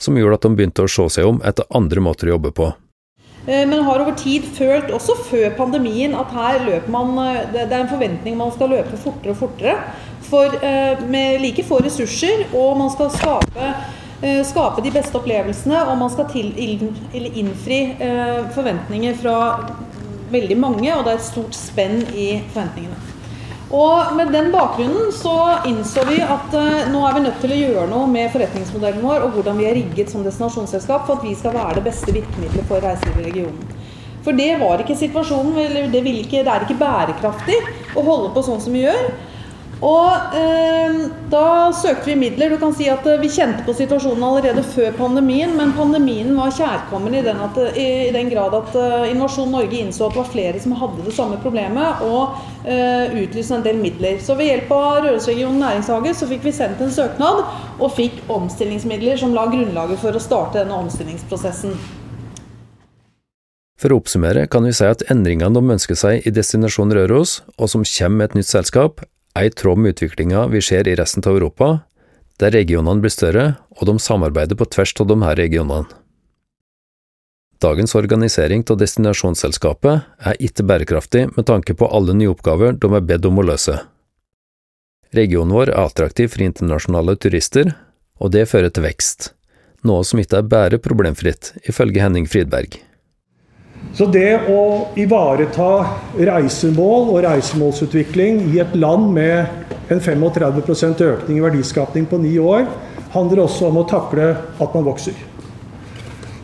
som 0.00 0.16
gjorde 0.16 0.38
at 0.38 0.46
de 0.46 0.56
begynte 0.56 0.86
å 0.86 0.88
se 0.88 1.04
seg 1.18 1.28
om 1.28 1.42
etter 1.44 1.68
andre 1.76 2.00
måter 2.00 2.30
å 2.30 2.38
jobbe 2.38 2.54
på. 2.56 2.70
Eh, 3.46 3.66
men 3.68 3.82
har 3.84 4.00
over 4.00 4.14
tid 4.16 4.46
følt, 4.56 4.88
også 4.94 5.18
før 5.26 5.50
pandemien, 5.58 6.14
at 6.16 6.32
her 6.32 6.62
løper 6.64 6.92
man 6.94 7.16
eh, 7.18 7.42
Det 7.52 7.66
er 7.66 7.80
en 7.82 7.90
forventning 7.90 8.38
man 8.38 8.54
skal 8.54 8.72
løpe 8.72 8.96
fortere 8.96 9.34
og 9.34 9.40
fortere. 9.42 9.76
For, 10.22 10.54
eh, 10.64 11.02
med 11.12 11.42
like 11.42 11.66
få 11.68 11.82
ressurser, 11.84 12.46
og 12.54 12.78
man 12.78 12.92
skal 12.94 13.10
skape, 13.12 13.72
skape 14.46 14.84
de 14.86 14.92
beste 14.94 15.18
opplevelsene. 15.18 15.82
Og 15.90 15.98
man 15.98 16.12
skal 16.14 16.30
til, 16.30 16.54
innfri 16.62 17.80
forventninger 18.54 19.18
fra 19.18 19.36
veldig 20.32 20.56
mange, 20.62 20.94
og 20.94 21.04
det 21.04 21.16
er 21.16 21.18
et 21.18 21.26
stort 21.26 21.58
spenn 21.58 22.06
i 22.14 22.38
forventningene. 22.54 23.11
Og 23.72 24.16
med 24.16 24.34
den 24.34 24.50
bakgrunnen 24.52 25.08
så 25.16 25.34
innså 25.68 26.04
vi 26.04 26.18
at 26.20 26.52
uh, 26.52 26.90
nå 26.92 27.04
er 27.08 27.14
vi 27.16 27.22
nødt 27.24 27.38
til 27.40 27.54
å 27.54 27.60
gjøre 27.60 27.86
noe 27.88 28.08
med 28.10 28.28
forretningsmodellen 28.34 29.00
vår 29.00 29.24
og 29.24 29.38
hvordan 29.38 29.56
vi 29.62 29.68
er 29.70 29.78
rigget 29.78 30.12
som 30.12 30.24
destinasjonsselskap 30.26 31.06
for 31.08 31.16
at 31.16 31.24
vi 31.24 31.32
skal 31.38 31.56
være 31.56 31.78
det 31.78 31.86
beste 31.86 32.12
virkemidlet 32.12 32.68
for 32.68 32.84
reiselivet 32.84 33.22
i 33.22 33.30
regionen. 33.30 33.78
For 34.22 34.36
det 34.38 34.50
var 34.60 34.82
ikke 34.82 34.98
situasjonen, 35.00 35.56
det, 35.90 36.02
ikke, 36.04 36.44
det 36.44 36.52
er 36.52 36.66
ikke 36.66 36.78
bærekraftig 36.78 37.56
å 37.96 38.04
holde 38.06 38.30
på 38.36 38.44
sånn 38.46 38.60
som 38.62 38.76
vi 38.76 38.84
gjør. 38.84 39.08
Og 39.82 40.34
eh, 40.38 40.98
da 41.30 41.72
søkte 41.74 42.12
vi 42.12 42.14
midler. 42.14 42.52
Du 42.52 42.60
kan 42.62 42.74
si 42.76 42.86
at 42.90 43.06
eh, 43.08 43.18
Vi 43.18 43.30
kjente 43.34 43.64
på 43.66 43.74
situasjonen 43.74 44.22
allerede 44.22 44.62
før 44.62 44.92
pandemien, 44.94 45.56
men 45.58 45.72
pandemien 45.74 46.30
var 46.38 46.54
kjærkommen 46.54 47.16
i 47.18 47.22
den, 47.26 47.40
at, 47.42 47.58
i, 47.74 47.86
i 48.06 48.12
den 48.14 48.30
grad 48.30 48.54
at 48.54 48.76
uh, 48.78 49.10
Innovasjon 49.10 49.50
Norge 49.50 49.80
innså 49.80 50.06
at 50.06 50.14
det 50.14 50.20
var 50.20 50.28
flere 50.30 50.60
som 50.62 50.76
hadde 50.78 51.02
det 51.02 51.14
samme 51.16 51.40
problemet, 51.42 52.04
og 52.06 52.36
uh, 52.68 53.16
utlyste 53.24 53.58
en 53.58 53.64
del 53.66 53.80
midler. 53.82 54.20
Så 54.22 54.36
ved 54.38 54.52
hjelp 54.52 54.70
av 54.76 55.00
Rørosregionen 55.06 55.58
næringshage 55.64 56.14
så 56.20 56.28
fikk 56.30 56.46
vi 56.46 56.54
sendt 56.54 56.82
en 56.84 56.94
søknad, 56.94 57.42
og 57.82 57.96
fikk 57.96 58.20
omstillingsmidler 58.30 59.18
som 59.18 59.34
la 59.34 59.48
grunnlaget 59.50 59.98
for 60.02 60.14
å 60.14 60.22
starte 60.22 60.60
denne 60.60 60.78
omstillingsprosessen. 60.84 61.74
For 63.82 63.90
å 63.90 63.98
oppsummere 63.98 64.46
kan 64.46 64.62
vi 64.62 64.76
si 64.78 64.86
at 64.86 65.02
endringene 65.10 65.58
de 65.58 65.74
ønsker 65.74 65.98
seg 65.98 66.28
i 66.28 66.30
Destinasjon 66.30 66.94
Røros, 66.94 67.40
og 67.58 67.72
som 67.72 67.82
kommer 67.82 68.20
med 68.20 68.30
et 68.30 68.38
nytt 68.38 68.52
selskap, 68.52 69.02
er 69.38 69.48
i 69.48 69.54
tråd 69.54 69.80
med 69.80 69.94
utviklinga 69.94 70.46
vi 70.52 70.62
ser 70.62 70.88
i 70.88 70.96
resten 70.98 71.24
av 71.26 71.36
Europa, 71.36 71.72
der 72.40 72.54
regionene 72.54 73.02
blir 73.02 73.12
større 73.12 73.46
og 73.78 73.86
de 73.88 73.98
samarbeider 74.02 74.58
på 74.58 74.68
tvers 74.72 74.94
av 75.00 75.08
de 75.10 75.18
her 75.22 75.38
regionene. 75.38 75.88
Dagens 77.62 77.94
organisering 77.94 78.64
av 78.70 78.78
destinasjonsselskapet 78.80 80.08
er 80.26 80.40
ikke 80.42 80.66
bærekraftig 80.66 81.28
med 81.36 81.46
tanke 81.46 81.76
på 81.78 81.86
alle 81.86 82.16
nye 82.18 82.32
oppgaver 82.32 82.74
de 82.74 82.90
er 82.90 83.04
bedt 83.06 83.28
om 83.28 83.38
å 83.38 83.46
løse. 83.46 83.76
Regionen 85.14 85.54
vår 85.54 85.70
er 85.70 85.84
attraktiv 85.84 86.32
for 86.32 86.42
internasjonale 86.42 87.14
turister, 87.22 87.70
og 88.18 88.32
det 88.34 88.48
fører 88.50 88.72
til 88.72 88.88
vekst, 88.88 89.30
noe 89.86 90.02
som 90.08 90.18
ikke 90.18 90.40
er 90.40 90.48
bare 90.50 90.82
problemfritt, 90.82 91.52
ifølge 91.68 92.02
Henning 92.02 92.26
Fridberg. 92.26 92.80
Så 93.92 94.06
det 94.08 94.48
å 94.48 94.88
ivareta 94.96 95.70
reisemål 96.16 97.10
og 97.12 97.18
reisemålsutvikling 97.26 98.40
i 98.54 98.62
et 98.62 98.72
land 98.78 99.10
med 99.12 99.92
en 99.92 100.00
35% 100.00 101.02
økning 101.04 101.40
i 101.40 101.44
verdiskapning 101.44 102.06
på 102.08 102.20
ni 102.22 102.38
år, 102.40 102.64
handler 103.12 103.42
også 103.44 103.68
om 103.68 103.82
å 103.82 103.88
takle 103.88 104.30
at 104.32 104.76
man 104.78 104.86
vokser. 104.86 105.16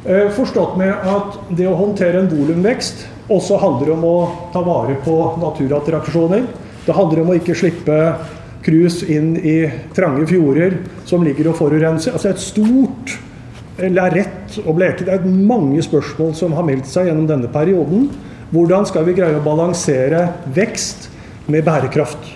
Eh, 0.05 0.29
forstått 0.37 0.77
med 0.81 0.93
at 0.93 1.39
det 1.57 1.71
å 1.71 1.77
håndtere 1.79 2.21
en 2.21 2.29
volumvekst 2.29 3.07
også 3.33 3.59
handler 3.61 3.95
om 3.97 4.05
å 4.09 4.17
ta 4.53 4.61
vare 4.65 4.99
på 5.05 5.17
naturattraksjoner. 5.41 6.45
Det 6.85 6.97
handler 6.97 7.23
om 7.23 7.33
å 7.33 7.39
ikke 7.41 7.57
slippe 7.57 7.97
cruise 8.65 9.09
inn 9.09 9.35
i 9.41 9.63
trange 9.97 10.27
fjorder 10.29 10.79
som 11.09 11.25
ligger 11.25 11.51
og 11.51 11.59
forurenser. 11.63 12.13
Altså 12.13 12.33
et 12.33 12.45
stort 12.45 13.17
lerret 13.79 14.59
å 14.67 14.75
bleke. 14.75 15.07
Det 15.07 15.15
er 15.15 15.27
mange 15.27 15.83
spørsmål 15.85 16.35
som 16.39 16.55
har 16.57 16.67
meldt 16.67 16.89
seg 16.91 17.09
gjennom 17.09 17.29
denne 17.29 17.51
perioden. 17.53 18.09
Hvordan 18.51 18.87
skal 18.89 19.07
vi 19.07 19.17
greie 19.19 19.39
å 19.39 19.45
balansere 19.45 20.25
vekst 20.57 21.11
med 21.47 21.67
bærekraft? 21.67 22.35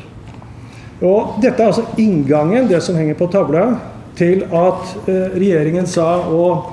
Og 1.03 1.41
dette 1.43 1.59
er 1.59 1.73
altså 1.73 1.87
inngangen, 1.99 2.69
det 2.71 2.83
som 2.85 2.99
henger 2.99 3.19
på 3.19 3.31
tavla, 3.33 3.73
til 4.19 4.45
at 4.47 5.09
eh, 5.09 5.33
regjeringen 5.35 5.89
sa 5.89 6.09
og 6.29 6.69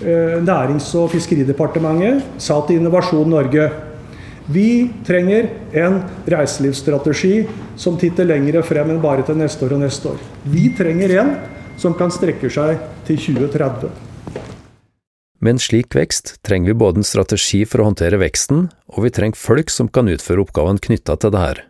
eh, 0.00 0.38
Nærings- 0.40 0.92
og 0.96 1.10
fiskeridepartementet 1.12 2.38
sa 2.40 2.60
til 2.64 2.80
Innovasjon 2.80 3.28
Norge 3.28 3.66
vi 4.46 4.90
trenger 5.06 5.46
en 5.72 6.02
reiselivsstrategi 6.28 7.46
som 7.80 7.96
titter 7.96 8.28
lengre 8.28 8.60
frem 8.66 8.90
enn 8.92 9.00
bare 9.00 9.24
til 9.24 9.38
neste 9.40 9.64
år 9.64 9.78
og 9.78 9.84
neste 9.86 10.10
år. 10.12 10.18
Vi 10.44 10.66
trenger 10.76 11.14
en 11.22 11.30
som 11.80 11.96
kan 11.96 12.12
strekke 12.12 12.50
seg 12.52 12.76
til 13.08 13.22
2030. 13.24 13.88
Med 15.44 15.58
en 15.58 15.60
slik 15.60 15.92
vekst 15.92 16.38
trenger 16.46 16.72
vi 16.72 16.74
både 16.80 17.02
en 17.02 17.04
strategi 17.04 17.66
for 17.68 17.82
å 17.82 17.90
håndtere 17.90 18.16
veksten, 18.16 18.70
og 18.96 19.04
vi 19.04 19.10
trenger 19.12 19.36
folk 19.36 19.68
som 19.68 19.90
kan 19.92 20.08
utføre 20.08 20.40
oppgaven 20.40 20.80
knytta 20.80 21.18
til 21.20 21.34
det 21.34 21.42
her. 21.42 21.60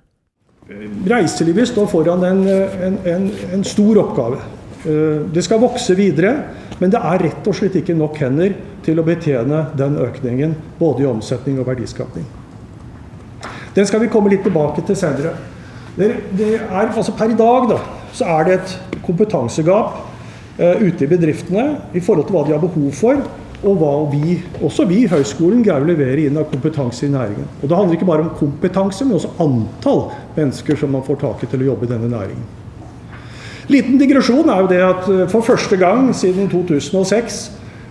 Reiselivet 1.11 1.73
står 1.73 1.89
foran 1.91 2.23
en, 2.23 2.45
en, 2.47 3.01
en, 3.11 3.27
en 3.57 3.67
stor 3.67 3.99
oppgave. 4.05 4.39
Eh, 4.87 5.27
det 5.35 5.43
skal 5.43 5.59
vokse 5.65 5.99
videre, 5.99 6.37
men 6.79 6.95
det 6.95 7.03
er 7.03 7.27
rett 7.27 7.51
og 7.51 7.59
slett 7.59 7.81
ikke 7.83 7.99
nok 7.99 8.23
hender 8.23 8.55
til 8.87 9.03
å 9.03 9.09
betjene 9.11 9.67
den 9.75 9.99
økningen, 10.07 10.55
både 10.79 11.03
i 11.03 11.11
omsetning 11.11 11.59
og 11.59 11.67
verdiskapning. 11.73 12.31
Den 13.75 13.91
skal 13.91 14.07
vi 14.07 14.13
komme 14.13 14.31
litt 14.31 14.47
tilbake 14.47 14.87
til 14.87 15.03
senere. 15.03 15.35
Det, 15.99 16.13
det 16.39 16.53
er, 16.61 16.95
altså 16.95 17.19
per 17.19 17.35
i 17.35 17.43
dag 17.43 17.73
da, 17.75 17.83
så 18.15 18.37
er 18.39 18.47
det 18.47 18.61
et 18.61 19.01
kompetansegap 19.03 19.97
uh, 19.99 20.77
ute 20.79 21.07
i 21.07 21.11
bedriftene 21.11 21.73
i 21.91 22.03
forhold 22.03 22.29
til 22.29 22.37
hva 22.37 22.45
de 22.47 22.55
har 22.55 22.63
behov 22.63 22.95
for, 22.95 23.19
og 23.65 23.79
hva 23.81 23.93
vi, 24.13 24.37
også 24.65 24.85
vi 24.89 25.03
i 25.05 25.09
høyskolen, 25.11 25.63
greier 25.65 25.85
å 25.85 25.89
levere 25.89 26.27
inn 26.27 26.37
av 26.41 26.51
kompetanse 26.51 27.07
i 27.07 27.13
næringen. 27.13 27.49
Og 27.63 27.69
Det 27.69 27.79
handler 27.79 27.99
ikke 27.99 28.11
bare 28.11 28.27
om 28.27 28.35
kompetanse, 28.39 29.07
men 29.07 29.17
også 29.17 29.33
antall 29.43 30.05
mennesker 30.37 30.79
som 30.81 30.93
man 30.93 31.05
får 31.07 31.23
tak 31.25 31.45
i 31.45 31.51
til 31.51 31.65
å 31.65 31.71
jobbe 31.73 31.89
i 31.89 31.93
denne 31.95 32.13
næringen. 32.13 32.45
Liten 33.73 33.97
digresjon 33.97 34.51
er 34.53 34.61
jo 34.61 34.69
det 34.69 34.81
at 34.85 35.07
eh, 35.09 35.27
for 35.33 35.45
første 35.47 35.79
gang 35.81 36.11
siden 36.17 36.51
2006 36.53 37.45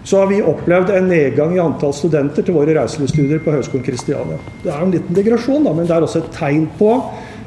så 0.04 0.20
har 0.20 0.28
vi 0.30 0.42
opplevd 0.44 0.92
en 0.94 1.08
nedgang 1.08 1.54
i 1.56 1.62
antall 1.64 1.94
studenter 1.96 2.44
til 2.46 2.58
våre 2.58 2.76
reiselivsstudier 2.76 3.40
på 3.42 3.54
Høgskolen 3.56 3.86
Kristiania. 3.86 4.38
Det 4.62 4.70
er 4.70 4.84
en 4.84 4.92
liten 4.92 5.16
digresjon, 5.16 5.64
da, 5.64 5.72
men 5.74 5.88
det 5.88 5.96
er 5.96 6.04
også 6.04 6.20
et 6.20 6.34
tegn 6.36 6.68
på 6.78 6.92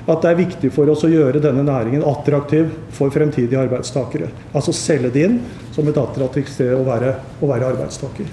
at 0.07 0.23
det 0.23 0.31
er 0.31 0.39
viktig 0.39 0.71
for 0.75 0.91
oss 0.93 1.03
å 1.07 1.11
gjøre 1.11 1.43
denne 1.43 1.65
næringen 1.67 2.05
attraktiv 2.07 2.71
for 2.95 3.11
fremtidige 3.15 3.59
arbeidstakere. 3.65 4.31
Altså 4.55 4.75
selge 4.77 5.11
det 5.15 5.25
inn 5.27 5.41
som 5.75 5.89
et 5.91 5.99
attraktivt 5.99 6.53
sted 6.53 6.75
å 6.77 6.85
være, 6.87 7.17
å 7.43 7.51
være 7.51 7.73
arbeidstaker. 7.75 8.31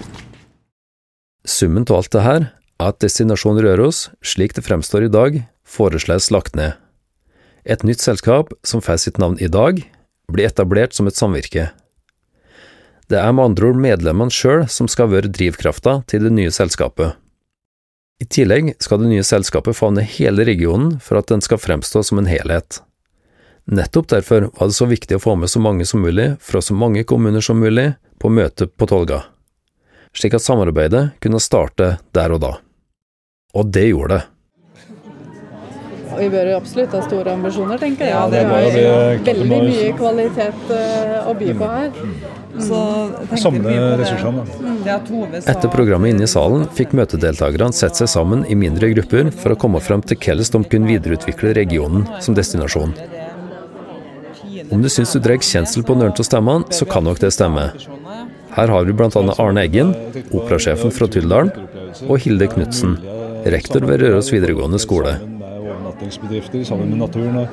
Summen 1.43 1.87
av 1.89 1.99
alt 1.99 2.13
det 2.13 2.23
her 2.23 2.41
er 2.45 2.91
at 2.91 3.01
Destinasjon 3.03 3.59
Røros, 3.63 4.09
slik 4.23 4.55
det 4.57 4.65
fremstår 4.65 5.07
i 5.07 5.11
dag, 5.11 5.41
foreslås 5.65 6.29
lagt 6.33 6.57
ned. 6.59 6.77
Et 7.63 7.83
nytt 7.87 8.03
selskap, 8.03 8.51
som 8.63 8.83
får 8.83 8.99
sitt 9.05 9.19
navn 9.21 9.39
i 9.39 9.47
dag, 9.47 9.79
blir 10.31 10.49
etablert 10.49 10.95
som 10.95 11.07
et 11.07 11.17
samvirke. 11.17 11.69
Det 13.11 13.19
er 13.19 13.33
med 13.35 13.51
andre 13.51 13.71
ord 13.71 13.79
medlemmene 13.79 14.33
sjøl 14.33 14.65
som 14.71 14.87
skal 14.91 15.11
være 15.11 15.31
drivkrafta 15.31 16.01
til 16.11 16.25
det 16.27 16.33
nye 16.35 16.51
selskapet. 16.53 17.15
I 18.21 18.25
tillegg 18.25 18.73
skal 18.79 19.01
det 19.01 19.09
nye 19.11 19.23
selskapet 19.25 19.77
favne 19.77 20.03
hele 20.05 20.45
regionen 20.45 20.99
for 21.03 21.19
at 21.19 21.31
den 21.31 21.41
skal 21.43 21.61
fremstå 21.61 22.03
som 22.05 22.21
en 22.21 22.29
helhet. 22.29 22.81
Nettopp 23.65 24.09
derfor 24.11 24.49
var 24.53 24.69
det 24.69 24.77
så 24.77 24.87
viktig 24.89 25.17
å 25.17 25.23
få 25.23 25.35
med 25.39 25.51
så 25.51 25.61
mange 25.63 25.85
som 25.87 26.03
mulig 26.03 26.33
fra 26.43 26.61
så 26.61 26.75
mange 26.75 27.05
kommuner 27.07 27.43
som 27.43 27.59
mulig 27.59 27.93
på 28.19 28.29
møtet 28.29 28.75
på 28.77 28.87
Tolga, 28.87 29.23
slik 30.15 30.35
at 30.37 30.43
samarbeidet 30.43 31.09
kunne 31.23 31.41
starte 31.43 31.97
der 32.15 32.35
og 32.35 32.43
da. 32.43 32.53
Og 33.53 33.71
det 33.71 33.87
gjorde 33.89 34.17
det. 34.17 34.23
Vi 36.19 36.29
bør 36.33 36.53
absolutt 36.57 36.93
ha 36.95 37.01
store 37.05 37.33
ambisjoner, 37.37 37.81
tenker 37.81 38.07
jeg. 38.09 38.13
Ja, 38.13 38.23
det, 38.31 38.45
det 38.73 38.85
jo 38.85 38.95
veldig 39.27 39.59
mye 39.65 39.91
kvalitet 39.97 40.71
uh, 40.71 41.29
å 41.29 41.35
by 41.39 41.51
på 41.59 41.69
her. 41.73 41.91
Samle 43.39 43.97
ressursene. 43.97 44.43
da. 44.85 45.41
Etter 45.49 45.71
programmet 45.73 46.13
inne 46.13 46.27
i 46.27 46.29
salen 46.29 46.67
fikk 46.77 46.93
møtedeltakerne 46.97 47.73
sett 47.73 47.97
seg 47.97 48.11
sammen 48.11 48.45
i 48.45 48.57
mindre 48.57 48.91
grupper 48.93 49.31
for 49.33 49.55
å 49.55 49.59
komme 49.59 49.81
fram 49.81 50.03
til 50.05 50.19
hvordan 50.21 50.67
de 50.67 50.71
kunne 50.75 50.91
videreutvikle 50.91 51.55
regionen 51.57 52.05
som 52.21 52.37
destinasjon. 52.37 52.93
Om 54.73 54.85
du 54.85 54.89
syns 54.89 55.15
du 55.15 55.19
drar 55.21 55.41
kjensel 55.41 55.85
på 55.85 55.97
nøren 55.97 56.13
av 56.13 56.27
stemmene, 56.27 56.69
så 56.73 56.85
kan 56.89 57.05
nok 57.07 57.19
det 57.21 57.33
stemme. 57.33 57.71
Her 58.53 58.69
har 58.69 58.85
vi 58.85 58.93
bl.a. 58.93 59.09
Arne 59.41 59.65
Eggen, 59.65 59.95
operasjefen 60.29 60.93
fra 60.93 61.09
Tyldalen, 61.09 61.51
og 62.05 62.19
Hilde 62.21 62.47
Knutsen, 62.53 62.99
rektor 63.49 63.85
ved 63.89 64.05
Røros 64.05 64.29
videregående 64.33 64.81
skole 64.81 65.17
overnattingsbedrifter 66.03 66.63
sammen 66.65 66.89
med 66.89 66.97
naturen. 66.97 67.37
Og 67.37 67.47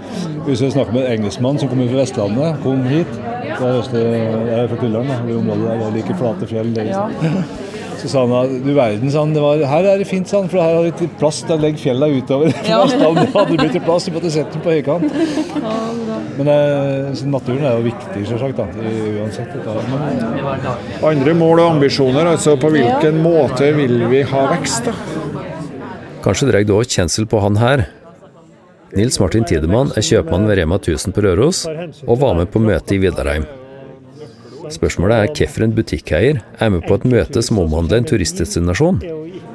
hvis 0.46 0.62
jeg 0.62 0.72
snakker 0.72 0.92
med 0.92 1.06
en 1.06 1.18
engelskmann 1.20 1.58
som 1.58 1.68
kommer 1.68 1.88
fra 1.88 2.02
Vestlandet, 2.02 2.60
kom 2.62 2.82
hit 2.88 3.18
fra 3.56 3.78
Øste, 3.78 3.98
Jeg 3.98 4.62
er 4.62 4.68
fra 4.68 4.76
Tulleren, 4.76 5.26
det 5.26 5.36
området 5.36 5.64
der, 5.64 5.84
jeg 5.84 5.92
liker 5.96 6.16
flate 6.16 6.46
fjell. 6.46 6.74
Det, 6.74 6.86
ja. 6.86 7.08
Så 8.00 8.08
sa 8.08 8.22
han 8.24 8.32
at 8.32 8.52
du 8.64 8.72
verden, 8.72 9.10
sa 9.12 9.20
han, 9.20 9.34
det 9.34 9.42
var, 9.42 9.60
her 9.68 9.84
er 9.84 9.98
det 10.00 10.06
fint, 10.08 10.28
sa 10.28 10.40
han, 10.40 10.48
for 10.48 10.62
her 10.62 10.78
har 10.78 10.86
vi 10.86 11.08
plass 11.20 11.42
til 11.44 11.58
å 11.58 11.60
legge 11.60 11.82
fjella 11.82 12.08
utover. 12.08 12.54
Ja. 12.64 12.80
det 12.88 13.26
hadde 13.34 13.58
blitt 13.58 13.76
plass, 13.84 14.08
vi 14.08 14.14
måtte 14.14 14.32
sette 14.32 14.56
den 14.56 14.64
på 14.64 14.72
høykant. 14.72 15.12
Men 16.38 16.48
eh, 16.48 17.20
naturen 17.28 17.66
er 17.68 17.76
jo 17.76 17.84
viktig, 17.90 18.24
selvsagt. 18.30 18.56
Da, 18.56 18.88
uansett. 19.20 19.52
Men, 19.92 20.70
Andre 21.12 21.36
mål 21.36 21.60
og 21.60 21.74
ambisjoner, 21.76 22.32
altså 22.32 22.56
på 22.56 22.72
hvilken 22.72 23.20
måte 23.20 23.74
vil 23.76 23.98
vi 24.08 24.24
ha 24.32 24.46
vekst? 24.54 24.88
da? 24.88 24.96
Kanskje 26.20 26.50
drar 26.50 26.64
du 26.68 26.74
òg 26.76 26.88
kjensel 26.88 27.24
på 27.28 27.38
han 27.40 27.56
her, 27.56 27.86
Nils 28.96 29.20
Martin 29.22 29.44
Tidemann 29.46 29.92
er 29.94 30.02
kjøpmann 30.02 30.48
ved 30.50 30.58
Rema 30.58 30.80
1000 30.80 31.14
på 31.14 31.22
Røros, 31.22 31.62
og 32.06 32.20
var 32.22 32.36
med 32.38 32.50
på 32.50 32.62
møtet 32.62 32.96
i 32.96 33.02
Vidarheim. 33.04 33.46
Spørsmålet 34.70 35.16
er 35.16 35.32
hvorfor 35.34 35.64
en 35.66 35.74
butikkeier 35.74 36.40
er 36.58 36.70
med 36.74 36.84
på 36.86 36.98
et 36.98 37.06
møte 37.10 37.42
som 37.42 37.58
omhandler 37.62 38.00
en 38.00 38.06
turistdestinasjon. 38.06 39.00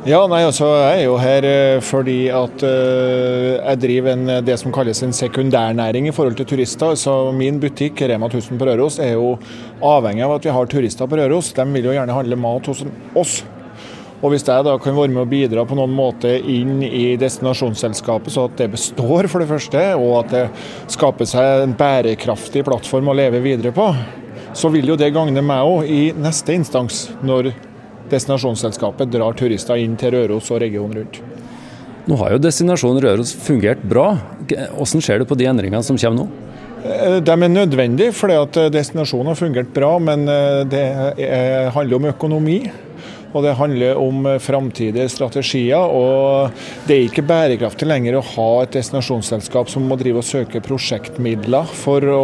Ja, 0.06 0.20
nei, 0.30 0.44
altså 0.46 0.68
Jeg 0.70 1.00
er 1.00 1.06
jo 1.08 1.16
her 1.18 1.46
uh, 1.50 1.82
fordi 1.82 2.18
at 2.30 2.62
uh, 2.62 3.56
jeg 3.58 3.80
driver 3.82 4.12
en, 4.12 4.34
det 4.46 4.58
som 4.62 4.74
kalles 4.76 5.02
en 5.02 5.16
sekundærnæring 5.18 6.12
i 6.12 6.14
forhold 6.14 6.38
til 6.38 6.46
turister. 6.52 6.94
Så 7.00 7.32
Min 7.34 7.58
butikk 7.64 8.04
Rema 8.06 8.30
1000 8.30 8.60
på 8.62 8.68
Røros 8.70 9.00
er 9.02 9.16
jo 9.16 9.34
avhengig 9.82 10.28
av 10.28 10.36
at 10.38 10.46
vi 10.46 10.54
har 10.54 10.70
turister 10.70 11.10
på 11.10 11.20
Røros. 11.20 11.52
De 11.58 11.66
vil 11.74 11.90
jo 11.90 11.96
gjerne 11.98 12.20
handle 12.20 12.38
mat 12.38 12.70
hos 12.70 12.86
oss. 13.18 13.40
Og 14.26 14.32
Hvis 14.34 14.48
jeg 14.48 14.66
da 14.66 14.74
kan 14.82 14.96
være 14.98 15.14
med 15.14 15.22
å 15.22 15.30
bidra 15.30 15.64
på 15.70 15.76
noen 15.78 15.92
måte 15.94 16.32
inn 16.50 16.80
i 16.82 17.14
destinasjonsselskapet, 17.22 18.34
så 18.34 18.48
at 18.50 18.56
det 18.58 18.72
består, 18.74 19.28
for 19.30 19.44
det 19.44 19.50
første, 19.52 19.82
og 20.02 20.14
at 20.24 20.32
det 20.34 20.46
skaper 20.96 21.28
seg 21.30 21.62
en 21.62 21.76
bærekraftig 21.78 22.64
plattform 22.66 23.12
å 23.12 23.14
leve 23.20 23.44
videre 23.44 23.70
på, 23.76 23.86
så 24.58 24.72
vil 24.74 24.90
jo 24.90 24.96
det 24.98 25.12
gagne 25.14 25.44
meg 25.46 25.70
òg 25.70 25.92
i 25.94 26.00
neste 26.18 26.56
instans, 26.58 27.04
når 27.22 27.52
destinasjonsselskapet 28.10 29.12
drar 29.14 29.38
turister 29.38 29.78
inn 29.84 29.94
til 30.00 30.16
Røros 30.16 30.50
og 30.50 30.64
regionen 30.64 31.04
rundt. 31.04 31.22
Nå 32.10 32.18
har 32.24 32.34
jo 32.34 32.42
destinasjonen 32.42 33.04
Røros 33.06 33.36
fungert 33.46 33.86
bra. 33.86 34.08
Hvordan 34.50 35.06
ser 35.06 35.22
du 35.22 35.28
på 35.30 35.38
de 35.38 35.52
endringene 35.52 35.86
som 35.86 36.02
kommer 36.02 36.24
nå? 36.24 36.26
Eh, 36.82 37.20
de 37.22 37.38
er 37.38 37.54
nødvendige, 37.54 38.14
fordi 38.14 38.42
at 38.42 38.60
destinasjonen 38.74 39.30
har 39.36 39.38
fungert 39.38 39.70
bra, 39.74 39.94
men 40.02 40.26
eh, 40.30 40.66
det 40.70 40.84
handler 41.78 42.02
om 42.02 42.12
økonomi. 42.16 42.60
Og 43.36 43.44
det 43.44 43.58
handler 43.60 43.98
om 44.00 44.28
framtidige 44.40 45.10
strategier. 45.12 45.84
og 45.84 46.52
Det 46.88 46.96
er 46.96 47.08
ikke 47.10 47.26
bærekraftig 47.28 47.88
lenger 47.88 48.16
å 48.16 48.24
ha 48.24 48.50
et 48.64 48.78
destinasjonsselskap 48.78 49.68
som 49.72 49.84
må 49.84 49.98
drive 50.00 50.22
og 50.22 50.28
søke 50.28 50.62
prosjektmidler 50.64 51.68
for 51.76 52.06
å 52.16 52.22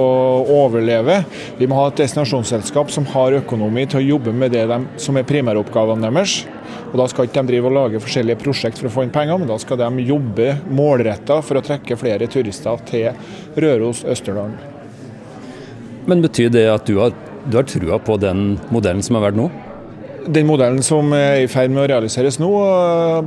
overleve. 0.63 1.17
Vi 1.60 1.67
må 1.67 1.82
ha 1.82 1.89
et 1.89 2.00
destinasjonsselskap 2.00 2.93
som 2.95 3.10
har 3.12 3.36
økonomi 3.41 3.84
til 3.91 4.00
å 4.00 4.08
jobbe 4.13 4.32
med 4.32 4.56
det 4.56 4.63
de, 4.71 4.78
som 5.04 5.19
er 5.19 5.28
primæroppgavene 5.28 6.08
deres. 6.08 6.45
Og 6.91 6.97
Da 7.00 7.08
skal 7.08 7.28
ikke 7.28 7.41
de 7.41 7.52
drive 7.52 7.67
og 7.67 7.76
lage 7.76 8.02
forskjellige 8.04 8.39
prosjekt 8.39 8.80
for 8.80 8.88
å 8.88 8.93
få 8.93 9.04
inn 9.04 9.12
penger, 9.12 9.39
men 9.39 9.50
da 9.50 9.58
skal 9.60 9.80
de 9.80 10.06
jobbe 10.08 10.54
målretta 10.71 11.41
for 11.43 11.60
å 11.60 11.63
trekke 11.63 11.97
flere 12.00 12.28
turister 12.32 12.80
til 12.88 13.12
Røros, 13.60 14.06
Østerdalen. 14.08 14.56
Men 16.08 16.24
betyr 16.24 16.50
det 16.52 16.65
at 16.71 16.88
du 16.88 16.97
har, 17.00 17.12
du 17.47 17.60
har 17.60 17.67
trua 17.67 18.00
på 18.00 18.15
den 18.19 18.56
modellen 18.71 19.04
som 19.04 19.19
har 19.19 19.30
vært 19.30 19.39
nå? 19.39 19.50
Den 20.22 20.46
modellen 20.46 20.84
som 20.86 21.10
er 21.18 21.40
i 21.42 21.48
ferd 21.50 21.72
med 21.74 21.82
å 21.82 21.88
realiseres 21.90 22.36
nå, 22.38 22.50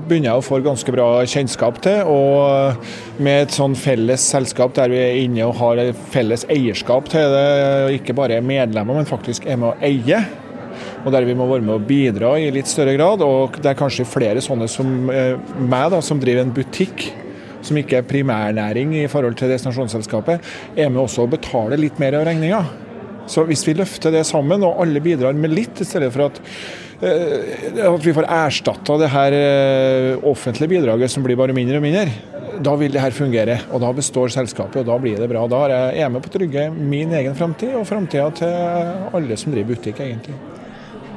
begynner 0.04 0.28
jeg 0.28 0.38
å 0.38 0.44
få 0.44 0.60
ganske 0.62 0.92
bra 0.94 1.08
kjennskap 1.26 1.80
til. 1.82 2.06
Og 2.06 3.18
med 3.24 3.48
et 3.48 3.56
sånn 3.56 3.74
felles 3.78 4.22
selskap 4.30 4.76
der 4.76 4.92
vi 4.92 5.00
er 5.00 5.18
inne 5.24 5.48
og 5.48 5.56
har 5.58 5.80
et 5.82 6.04
felles 6.12 6.46
eierskap 6.52 7.10
til 7.10 7.34
det, 7.34 7.96
ikke 7.96 8.14
bare 8.14 8.38
er 8.38 8.46
medlemmer, 8.46 9.00
men 9.00 9.10
faktisk 9.10 9.48
er 9.48 9.58
med 9.58 9.72
å 9.72 9.88
eie. 9.88 10.20
Og 11.02 11.10
der 11.14 11.26
vi 11.26 11.34
må 11.34 11.48
være 11.50 11.66
med 11.66 11.74
å 11.74 11.82
bidra 11.82 12.36
i 12.38 12.52
litt 12.54 12.70
større 12.70 12.94
grad. 12.94 13.26
Og 13.26 13.58
det 13.58 13.72
er 13.72 13.80
kanskje 13.80 14.06
flere 14.06 14.44
sånne 14.44 14.70
som 14.70 15.10
eh, 15.10 15.34
meg, 15.58 15.90
da, 15.96 15.98
som 16.04 16.22
driver 16.22 16.46
en 16.46 16.54
butikk 16.54 17.08
som 17.64 17.80
ikke 17.80 18.02
er 18.02 18.06
primærnæring 18.06 18.94
i 19.00 19.08
forhold 19.10 19.40
til 19.40 19.50
destinasjonsselskapet, 19.50 20.46
er 20.76 20.94
med 20.94 21.02
også 21.06 21.24
å 21.24 21.34
betale 21.34 21.80
litt 21.80 21.98
mer 21.98 22.20
av 22.20 22.26
regninga. 22.28 22.62
Så 23.26 23.46
hvis 23.48 23.64
vi 23.64 23.72
løfter 23.72 24.12
det 24.12 24.26
sammen, 24.28 24.62
og 24.66 24.82
alle 24.84 25.00
bidrar 25.00 25.32
med 25.32 25.54
litt, 25.56 25.80
i 25.80 25.86
stedet 25.88 26.10
for 26.12 26.28
at 26.28 26.42
Eh, 26.44 26.83
at 27.02 28.04
vi 28.06 28.14
får 28.14 28.28
erstatta 28.30 28.96
det 29.00 29.10
her 29.12 29.34
eh, 29.36 30.26
offentlige 30.30 30.76
bidraget 30.76 31.10
som 31.10 31.24
blir 31.24 31.38
bare 31.38 31.56
mindre 31.56 31.80
og 31.80 31.84
mindre, 31.84 32.06
da 32.64 32.74
vil 32.78 32.92
det 32.94 33.02
her 33.02 33.14
fungere. 33.14 33.58
Og 33.74 33.82
da 33.82 33.92
består 33.96 34.32
selskapet, 34.32 34.82
og 34.82 34.88
da 34.88 34.98
blir 35.02 35.18
det 35.18 35.28
bra. 35.30 35.46
Da 35.50 35.64
er 35.66 35.98
jeg 35.98 36.12
med 36.14 36.24
på 36.24 36.30
å 36.30 36.34
trygge 36.36 36.68
min 36.74 37.14
egen 37.18 37.34
framtid, 37.38 37.74
og 37.78 37.88
framtida 37.88 38.28
til 38.38 39.16
alle 39.18 39.38
som 39.40 39.54
driver 39.54 39.74
butikk, 39.74 40.04
egentlig. 40.04 40.36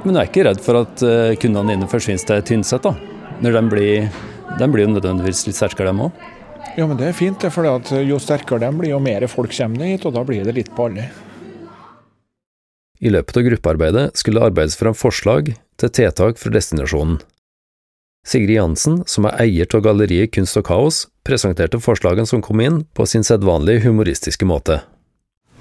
Men 0.04 0.16
du 0.16 0.22
er 0.22 0.30
ikke 0.30 0.48
redd 0.48 0.64
for 0.64 0.82
at 0.82 1.04
eh, 1.06 1.36
kundene 1.42 1.76
dine 1.76 1.92
forsvinner 1.92 2.26
til 2.26 2.44
Tynset, 2.52 2.86
da? 2.86 2.96
Når 3.44 3.60
de 3.60 3.64
blir, 3.70 4.10
de 4.58 4.72
blir 4.74 4.88
jo 4.88 4.96
nødvendigvis 4.96 5.46
litt 5.50 5.60
sterkere, 5.60 5.92
dem 5.92 6.08
òg? 6.08 6.26
Ja, 6.78 6.86
men 6.86 6.98
det 6.98 7.10
er 7.10 7.18
fint, 7.18 7.42
for 7.54 7.66
jo 8.06 8.20
sterkere 8.22 8.62
de 8.66 8.74
blir, 8.78 8.92
jo 8.94 9.02
mer 9.02 9.26
folk 9.30 9.54
kommer 9.54 9.90
hit, 9.90 10.06
og 10.06 10.14
da 10.18 10.26
blir 10.26 10.46
det 10.46 10.58
litt 10.58 10.74
på 10.74 10.90
alle. 10.90 11.08
I 12.98 13.12
løpet 13.14 13.38
av 13.38 13.46
gruppearbeidet 13.46 14.06
skulle 14.18 14.42
det 14.42 14.52
arbeides 14.52 14.78
fram 14.80 14.96
forslag 14.98 15.54
til 15.78 15.92
tiltak 15.94 16.40
for 16.42 16.54
destinasjonen. 16.54 17.20
Sigrid 18.28 18.58
Jansen, 18.58 19.04
som 19.08 19.28
er 19.30 19.38
eier 19.46 19.70
av 19.78 19.86
galleriet 19.86 20.34
Kunst 20.36 20.58
og 20.60 20.66
Kaos, 20.68 21.06
presenterte 21.24 21.80
forslagene 21.80 22.28
som 22.28 22.42
kom 22.44 22.60
inn, 22.60 22.82
på 22.98 23.06
sin 23.08 23.24
sedvanlige 23.24 23.86
humoristiske 23.86 24.48
måte. 24.50 24.82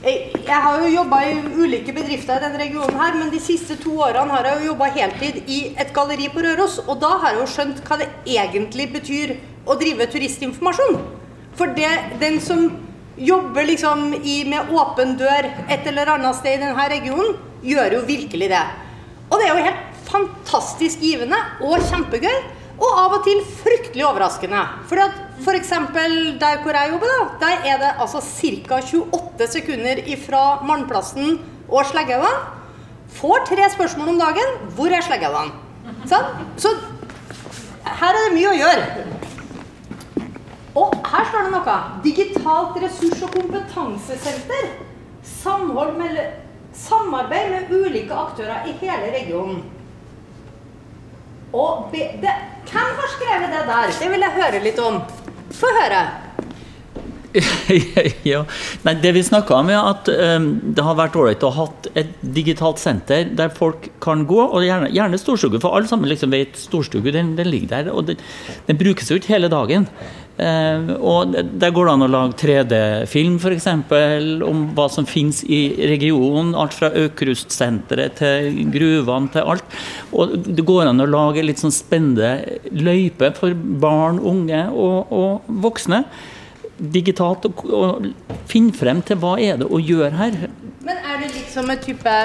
Jeg 0.07 0.62
har 0.62 0.83
jo 0.83 0.88
jobba 0.90 1.20
i 1.27 1.37
ulike 1.59 1.92
bedrifter 1.94 2.38
i 2.38 2.42
denne 2.42 2.59
regionen 2.61 2.99
her, 2.99 3.14
men 3.18 3.31
de 3.31 3.40
siste 3.42 3.77
to 3.83 3.94
årene 4.07 4.35
har 4.35 4.46
jeg 4.46 4.61
jo 4.61 4.70
jobba 4.72 4.90
heltid 4.94 5.38
i 5.51 5.61
et 5.79 5.92
galleri 5.94 6.29
på 6.33 6.42
Røros, 6.42 6.81
og 6.87 7.01
da 7.03 7.12
har 7.22 7.35
jeg 7.35 7.40
jo 7.40 7.46
skjønt 7.55 7.85
hva 7.87 8.01
det 8.03 8.11
egentlig 8.25 8.88
betyr 8.94 9.37
å 9.66 9.79
drive 9.79 10.07
turistinformasjon. 10.11 11.01
For 11.59 11.72
det, 11.75 11.90
den 12.22 12.38
som 12.42 12.68
jobber 13.16 13.66
liksom 13.66 14.14
i, 14.14 14.44
med 14.48 14.72
åpen 14.72 15.16
dør 15.18 15.48
et 15.68 15.87
eller 15.88 16.14
annet 16.16 16.37
sted 16.38 16.59
i 16.59 16.62
denne 16.64 16.88
regionen, 16.92 17.37
gjør 17.64 17.98
jo 17.98 18.02
virkelig 18.09 18.50
det. 18.52 18.64
Og 19.31 19.40
det 19.40 19.48
er 19.48 19.55
jo 19.55 19.66
helt 19.66 20.02
fantastisk 20.07 21.02
givende 21.02 21.38
og 21.64 21.83
kjempegøy. 21.88 22.37
Og 22.76 22.98
av 23.00 23.14
og 23.16 23.22
til 23.24 23.38
fryktelig 23.62 24.05
overraskende. 24.05 24.59
For 24.90 25.00
at 25.00 25.14
F.eks. 25.40 25.70
der 26.37 26.59
hvor 26.61 26.76
jeg 26.76 26.90
jobber, 26.92 27.09
da, 27.09 27.46
der 27.46 27.70
er 27.72 27.79
det 27.81 27.92
altså 28.05 28.20
ca. 28.20 28.83
28 28.85 29.46
sekunder 29.55 30.02
fra 30.26 30.42
Mannplassen 30.68 31.38
og 31.70 31.87
Sleggaugen. 31.88 32.37
Får 33.16 33.46
tre 33.48 33.70
spørsmål 33.72 34.12
om 34.12 34.20
dagen. 34.20 34.59
Hvor 34.76 34.92
er 34.92 35.00
Sleggaugen? 35.07 35.55
Sånn? 36.05 36.29
Så 36.61 36.74
her 37.87 38.12
er 38.12 38.26
det 38.26 38.35
mye 38.37 38.52
å 38.52 38.59
gjøre. 38.61 39.15
Og 40.76 40.92
her 41.08 41.28
står 41.30 41.46
det 41.46 41.52
noe. 41.54 41.76
Digitalt 42.04 42.76
ressurs- 42.82 43.22
og 43.24 43.32
kompetansesenter. 43.36 44.68
Med, 45.96 46.18
samarbeid 46.74 47.50
med 47.52 47.72
ulike 47.72 48.14
aktører 48.14 48.66
i 48.68 48.74
hele 48.80 49.12
regionen. 49.14 49.62
Og 51.54 51.88
be, 51.92 52.04
det, 52.20 52.34
hvem 52.68 53.00
har 53.00 53.10
skrevet 53.14 53.52
det 53.54 53.64
der? 53.70 53.92
Det 54.00 54.12
vil 54.12 54.24
jeg 54.26 54.36
høre 54.36 54.62
litt 54.64 54.80
om. 54.82 55.00
Få 55.56 55.70
høre. 55.80 56.04
ja. 58.32 58.42
Nei, 58.86 58.94
det 59.00 59.12
vi 59.16 59.22
snakka 59.24 59.58
om, 59.60 59.70
er 59.72 59.88
at 59.92 60.08
um, 60.08 60.48
det 60.76 60.84
har 60.84 60.98
vært 60.98 61.16
ålreit 61.20 61.44
å 61.44 61.52
ha 61.56 61.66
et 61.98 62.12
digitalt 62.20 62.80
senter 62.80 63.28
der 63.38 63.52
folk 63.54 63.90
kan 64.04 64.24
gå, 64.28 64.38
og 64.44 64.64
gjerne, 64.64 64.90
gjerne 64.94 65.20
storstue. 65.20 65.60
For 65.62 65.76
alle 65.76 65.90
sammen 65.90 66.10
liksom 66.10 66.34
vet 66.34 66.58
storstue, 66.60 67.04
den, 67.14 67.34
den, 67.38 67.50
ligger 67.52 67.74
der. 67.76 67.92
Og 67.94 68.08
den, 68.10 68.22
den 68.68 68.80
brukes 68.80 69.10
jo 69.12 69.20
ikke 69.20 69.36
hele 69.36 69.52
dagen. 69.52 69.88
Uh, 70.37 70.92
og 71.01 71.33
Der 71.33 71.72
går 71.72 71.88
det 71.88 71.92
an 71.94 72.05
å 72.05 72.11
lage 72.12 72.37
3D-film 72.42 73.38
f.eks. 73.40 73.68
om 74.44 74.66
hva 74.77 74.87
som 74.92 75.09
finnes 75.09 75.40
i 75.49 75.61
regionen. 75.88 76.55
Alt 76.59 76.77
fra 76.77 76.90
Aukrustsenteret 76.92 78.18
til 78.20 78.62
gruvene 78.75 79.33
til 79.33 79.53
alt. 79.55 79.77
Og 80.12 80.37
Det 80.44 80.66
går 80.66 80.90
an 80.90 81.01
å 81.01 81.09
lage 81.09 81.44
litt 81.44 81.62
sånn 81.62 81.75
spennende 81.75 82.59
løyper 82.68 83.33
for 83.38 83.57
barn, 83.57 84.20
unge 84.20 84.66
og, 84.72 85.12
og 85.12 85.53
voksne 85.64 86.05
digitalt 86.77 87.46
og, 87.49 87.62
og 87.72 88.11
finne 88.51 88.75
frem 88.77 89.01
til 89.07 89.16
hva 89.22 89.37
er 89.40 89.62
det 89.62 89.70
å 89.72 89.81
gjøre 89.81 90.12
her. 90.18 90.37
Men 90.85 91.01
er 91.01 91.22
det 91.22 91.33
litt 91.33 91.49
som 91.55 91.70
et 91.72 91.81
type 91.85 92.16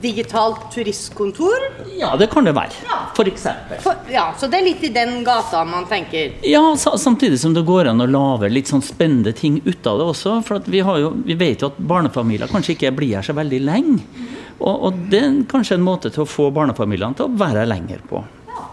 digitalt 0.00 0.70
turistkontor? 0.74 1.66
Ja, 1.98 2.16
det 2.16 2.30
kan 2.32 2.44
det 2.44 2.52
være. 2.56 2.72
Ja. 2.86 2.98
For 3.16 3.28
eksempel. 3.28 3.80
For, 3.82 3.98
ja, 4.12 4.30
så 4.38 4.48
det 4.50 4.60
er 4.60 4.66
litt 4.66 4.84
i 4.86 4.92
den 4.94 5.20
gata 5.26 5.62
man 5.68 5.86
tenker? 5.90 6.36
Ja, 6.46 6.62
samtidig 6.76 7.40
som 7.42 7.54
det 7.56 7.64
går 7.68 7.90
an 7.90 8.04
å 8.04 8.08
lage 8.10 8.50
litt 8.52 8.70
sånn 8.70 8.84
spennende 8.84 9.32
ting 9.36 9.60
ut 9.64 9.86
av 9.86 10.00
det 10.00 10.08
også. 10.14 10.36
For 10.46 10.70
vi, 10.70 10.82
jo, 10.84 11.12
vi, 11.26 11.36
vet 11.40 11.64
jo 11.64 11.72
at 11.72 11.80
barnefamilier 11.92 12.50
kanskje 12.50 12.76
ikke 12.76 12.94
blir 13.00 13.18
her 13.18 13.26
så 13.26 13.36
veldig 13.36 13.60
lenge. 13.66 14.00
Og, 14.60 14.74
og, 14.74 15.04
det 15.12 15.22
er 15.24 15.38
kanskje 15.50 15.78
en 15.78 15.86
måte 15.86 16.12
til 16.12 16.24
å 16.24 16.28
få 16.28 16.50
barnefamiliene 16.54 17.16
til 17.16 17.28
å 17.28 17.36
være 17.40 17.64
her 17.64 17.70
lenger 17.70 18.02
på. 18.08 18.22
Ja. 18.50 18.66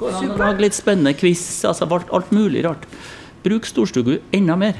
Går 0.00 0.18
an 0.20 0.34
å 0.34 0.40
lage 0.44 0.66
litt 0.66 0.78
spennende 0.78 1.16
quiz, 1.18 1.42
altså 1.66 1.88
alt, 1.90 2.12
alt 2.14 2.34
mulig 2.34 2.62
rart. 2.66 2.86
Bruk 3.46 3.66
storstugu 3.68 4.16
enda 4.34 4.58
mer. 4.58 4.78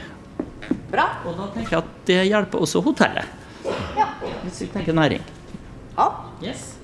Bra. 0.90 1.08
Og 1.26 1.34
da 1.38 1.50
tenker 1.54 1.76
jeg 1.76 1.82
at 1.82 1.96
det 2.08 2.20
hjelper 2.30 2.66
også 2.66 2.82
hotellet. 2.86 3.42
Ja. 3.98 4.12
Hvis 4.44 4.62
vi 4.62 4.70
tenker 4.70 4.94
næring. 4.96 5.35
Ja. 5.96 6.08
Yes. 6.44 6.76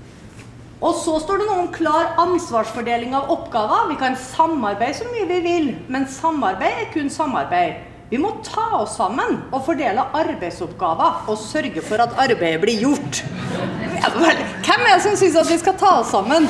Og 0.83 0.97
så 0.99 1.15
står 1.23 1.39
det 1.39 1.47
noe 1.47 1.61
om 1.63 1.71
klar 1.71 2.11
ansvarsfordeling 2.19 3.13
av 3.15 3.31
oppgaver. 3.31 3.87
Vi 3.93 3.97
kan 4.01 4.17
samarbeide 4.19 4.97
så 4.97 5.07
mye 5.13 5.29
vi 5.29 5.39
vil, 5.45 5.67
men 5.87 6.09
samarbeid 6.11 6.81
er 6.81 6.89
kun 6.91 7.09
samarbeid. 7.13 7.89
Vi 8.11 8.19
må 8.21 8.29
ta 8.45 8.65
oss 8.77 8.97
sammen 8.99 9.39
og 9.47 9.63
fordele 9.65 10.03
arbeidsoppgaver 10.13 11.29
og 11.31 11.37
sørge 11.39 11.81
for 11.81 12.03
at 12.03 12.11
arbeidet 12.19 12.59
blir 12.61 12.83
gjort. 12.83 13.23
Hvem 14.03 14.83
er 14.83 14.91
det 14.91 14.99
som 15.05 15.15
syns 15.17 15.39
at 15.39 15.49
vi 15.49 15.57
skal 15.63 15.79
ta 15.79 15.95
oss 16.03 16.11
sammen? 16.13 16.45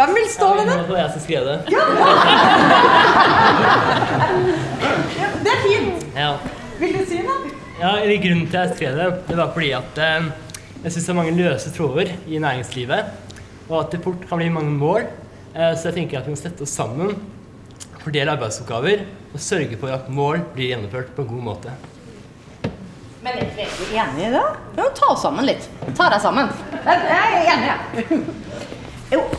Hvem 0.00 0.14
vil 0.16 0.28
stå 0.32 0.48
med 0.56 0.66
det? 0.72 0.76
Det 0.80 0.90
var 0.90 1.00
jeg 1.04 1.10
som 1.14 1.22
skrev 1.28 1.42
det. 1.52 1.58
Ja. 1.76 1.84
ja 5.20 5.28
det 5.44 5.50
er 5.52 5.60
fint. 5.68 6.06
Vil 6.80 6.92
du 6.96 7.04
si 7.08 7.22
noe? 7.24 7.52
Ja, 7.80 7.92
Grunnen 8.22 8.46
til 8.48 8.56
at 8.56 8.70
jeg 8.70 8.76
skrev 8.76 8.98
det, 8.98 9.06
det 9.28 9.36
var 9.38 9.52
fordi 9.52 9.70
at 9.76 9.98
eh, 10.00 10.28
jeg 10.82 10.92
syns 10.94 11.06
det 11.06 11.12
er 11.12 11.18
mange 11.18 11.36
løse 11.36 11.72
tråder 11.76 12.12
i 12.28 12.40
næringslivet. 12.40 13.10
Og 13.68 13.80
at 13.80 13.92
det 13.92 14.02
fort 14.04 14.22
kan 14.28 14.40
bli 14.40 14.48
mange 14.52 14.72
mål. 14.76 15.08
Eh, 15.56 15.72
så 15.76 15.90
jeg 15.90 15.96
tenker 16.00 16.20
at 16.20 16.28
vi 16.28 16.34
må 16.34 16.40
sette 16.40 16.64
oss 16.64 16.76
sammen, 16.76 17.16
fordele 18.04 18.36
arbeidsoppgaver 18.36 19.04
og 19.32 19.42
sørge 19.42 19.76
for 19.80 19.92
at 19.92 20.08
mål 20.12 20.44
blir 20.54 20.72
gjennomført 20.72 21.12
på 21.16 21.24
en 21.24 21.30
god 21.32 21.46
måte. 21.50 21.74
Men 23.24 23.40
er 23.40 23.48
dere 23.56 24.04
enige 24.04 24.28
i 24.28 24.34
det? 24.36 24.44
Må 24.76 24.86
ta 24.94 25.08
oss 25.10 25.24
sammen 25.26 25.48
litt. 25.48 25.64
Ta 25.98 26.06
deg 26.12 26.22
sammen. 26.22 26.52
Jeg 26.86 27.16
er 27.16 27.48
enig, 27.54 27.72
jeg. 27.72 28.20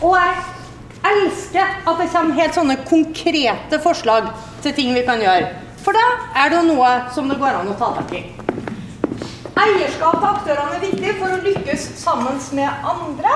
Og 0.01 0.17
jeg 0.17 0.43
elsker 1.07 1.77
at 1.87 2.01
det 2.01 2.09
kommer 2.11 2.41
helt 2.41 2.57
sånne 2.57 2.75
konkrete 2.89 3.79
forslag 3.83 4.27
til 4.65 4.75
ting 4.75 4.91
vi 4.97 5.05
kan 5.07 5.23
gjøre. 5.23 5.66
For 5.87 5.95
da 5.95 6.07
er 6.35 6.49
det 6.51 6.65
noe 6.67 6.87
som 7.15 7.29
det 7.31 7.37
går 7.39 7.61
an 7.61 7.69
å 7.71 7.75
ta 7.79 7.87
tak 7.95 8.09
i. 8.17 8.25
Eierskap 9.55 10.17
til 10.17 10.25
aktørene 10.27 10.75
er 10.75 10.81
viktig 10.83 11.13
for 11.15 11.31
å 11.31 11.37
lykkes 11.45 11.85
sammen 12.01 12.41
med 12.59 12.89
andre. 12.91 13.35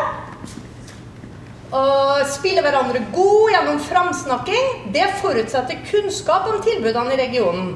Og 1.71 2.25
spille 2.27 2.59
hverandre 2.65 3.05
god 3.15 3.53
gjennom 3.53 3.79
framsnakking, 3.85 4.91
det 4.91 5.07
forutsetter 5.23 5.79
kunnskap 5.87 6.51
om 6.51 6.59
tilbudene 6.67 7.15
i 7.15 7.21
regionen. 7.21 7.71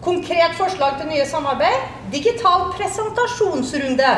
Konkret 0.00 0.56
forslag 0.56 0.96
til 0.96 1.12
nye 1.12 1.28
samarbeid 1.28 2.08
digital 2.16 2.70
presentasjonsrunde. 2.72 4.16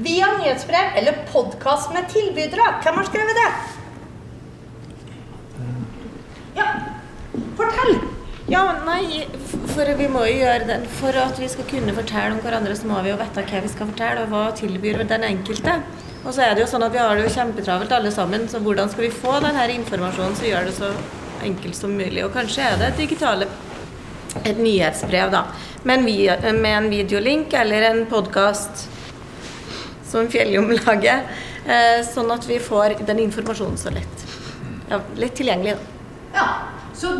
Via 0.00 0.32
nyhetsbrev 0.40 0.96
eller 0.96 1.24
podkast 1.28 1.92
med 1.92 2.08
tilbydere. 2.08 2.72
Hvem 2.80 3.04
har 3.04 3.12
skrevet 3.12 3.44
det? 3.44 3.50
Ja! 6.56 6.95
Ja, 8.46 8.62
nei, 8.86 9.26
for 9.72 9.88
vi 9.98 10.06
må 10.06 10.22
jo 10.28 10.36
gjøre 10.38 10.68
den 10.68 10.84
For 11.00 11.16
at 11.18 11.38
vi 11.42 11.48
skal 11.50 11.66
kunne 11.66 11.94
fortelle 11.96 12.36
om 12.36 12.42
hverandre, 12.44 12.76
så 12.78 12.86
må 12.86 13.00
vi 13.02 13.10
jo 13.10 13.18
vite 13.18 13.42
hva 13.42 13.62
vi 13.64 13.70
skal 13.72 13.90
fortelle, 13.90 14.22
og 14.22 14.34
hva 14.34 14.44
tilbyr 14.54 15.02
den 15.08 15.26
enkelte. 15.26 15.78
Og 16.24 16.34
så 16.34 16.44
er 16.46 16.54
det 16.54 16.62
jo 16.62 16.70
sånn 16.70 16.86
at 16.86 16.94
vi 16.94 17.02
har 17.02 17.14
det 17.14 17.26
jo 17.26 17.34
kjempetravelt 17.36 17.94
alle 17.94 18.12
sammen, 18.14 18.46
så 18.50 18.60
hvordan 18.62 18.90
skal 18.90 19.06
vi 19.06 19.14
få 19.14 19.38
denne 19.42 19.66
informasjonen 19.76 20.38
som 20.38 20.46
gjør 20.46 20.68
det 20.68 20.76
så 20.78 20.92
enkelt 21.46 21.78
som 21.78 21.94
mulig? 21.94 22.22
Og 22.26 22.34
kanskje 22.34 22.66
er 22.66 22.78
det 22.80 22.92
et 22.92 23.02
digitale 23.04 23.50
et 24.44 24.58
nyhetsbrev, 24.60 25.30
da. 25.32 25.46
Med 25.88 26.02
en, 26.02 26.60
med 26.60 26.72
en 26.72 26.88
videolink 26.92 27.54
eller 27.56 27.90
en 27.90 28.02
podkast 28.10 28.86
som 30.06 30.26
Fjelljom 30.30 30.70
lager 30.84 31.24
Eh, 31.66 32.00
sånn 32.06 32.30
at 32.30 32.44
vi 32.46 32.60
får 32.62 33.00
den 33.08 33.24
informasjonen 33.24 33.78
så 33.80 33.90
lett. 33.90 34.24
Ja, 34.86 35.00
lett 35.18 35.34
tilgjengelig, 35.34 35.74
da. 35.74 36.36
Ja, 36.36 36.44
så 36.94 37.16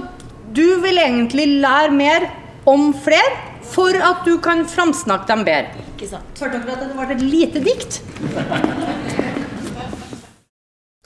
du 0.54 0.80
vil 0.82 0.98
egentlig 0.98 1.46
lære 1.62 1.92
mer 1.94 2.28
om 2.68 2.92
flere 2.94 3.34
for 3.66 3.96
at 3.98 4.22
du 4.26 4.36
kan 4.42 4.64
framsnakke 4.68 5.26
dem 5.30 5.44
bedre? 5.46 5.86
Ikke 5.94 6.08
sant. 6.10 6.38
Hørte 6.38 6.60
dere 6.62 6.76
at 6.76 6.84
det 6.86 6.98
var 6.98 7.10
et 7.14 7.24
lite 7.24 7.62
dikt? 7.64 8.00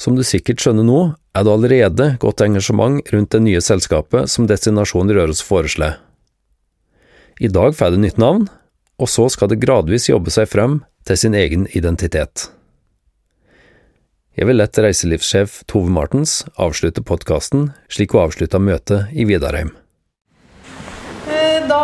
Som 0.01 0.17
du 0.17 0.25
sikkert 0.25 0.61
skjønner 0.61 0.87
nå, 0.87 1.01
er 1.37 1.45
det 1.45 1.53
allerede 1.53 2.07
godt 2.21 2.45
engasjement 2.45 3.13
rundt 3.13 3.33
det 3.35 3.43
nye 3.45 3.61
selskapet 3.65 4.33
som 4.33 4.49
Destinasjon 4.49 5.13
Røros 5.13 5.43
foreslår. 5.45 5.99
I 7.41 7.49
dag 7.49 7.77
får 7.77 7.95
det 7.95 8.05
nytt 8.05 8.21
navn, 8.21 8.49
og 9.01 9.09
så 9.09 9.29
skal 9.33 9.49
det 9.53 9.61
gradvis 9.63 10.11
jobbe 10.11 10.33
seg 10.33 10.49
frem 10.51 10.81
til 11.09 11.21
sin 11.21 11.37
egen 11.37 11.69
identitet. 11.77 12.51
Jeg 14.39 14.47
vil 14.47 14.61
lette 14.61 14.83
reiselivssjef 14.85 15.65
Tove 15.67 15.91
Martens 15.91 16.45
avslutte 16.55 17.03
podkasten 17.03 17.73
slik 17.91 18.13
hun 18.15 18.29
avslutta 18.29 18.61
møtet 18.63 19.11
i 19.11 19.25
Vidarheim. 19.27 19.73
Eh, 21.27 21.67
da 21.67 21.81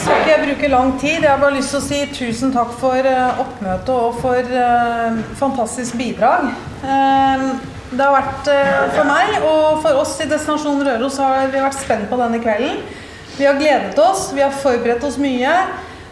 skal 0.00 0.22
ikke 0.22 0.30
jeg 0.30 0.46
bruke 0.46 0.70
lang 0.72 0.94
tid. 1.02 1.18
Jeg 1.18 1.28
har 1.28 1.42
bare 1.42 1.58
lyst 1.58 1.74
til 1.74 1.82
å 1.82 1.84
si 1.84 1.98
tusen 2.16 2.54
takk 2.54 2.72
for 2.80 3.04
eh, 3.04 3.42
oppmøtet 3.44 3.92
og 3.92 4.16
for 4.22 4.40
uh, 4.48 5.20
fantastisk 5.42 6.00
bidrag. 6.00 6.48
Det 7.90 8.00
har 8.00 8.16
vært 8.16 8.48
for 8.94 9.04
meg 9.04 9.36
og 9.42 9.84
for 9.84 10.00
oss 10.00 10.14
i 10.22 10.28
Destinasjon 10.30 10.80
Røros 10.86 11.20
har 11.20 11.50
vi 11.52 11.60
vært 11.60 11.80
spent 11.82 12.08
på 12.08 12.16
denne 12.20 12.40
kvelden. 12.40 12.80
Vi 13.36 13.44
har 13.44 13.60
gledet 13.60 13.98
oss, 14.00 14.30
vi 14.32 14.44
har 14.46 14.56
forberedt 14.56 15.04
oss 15.04 15.20
mye. 15.20 15.52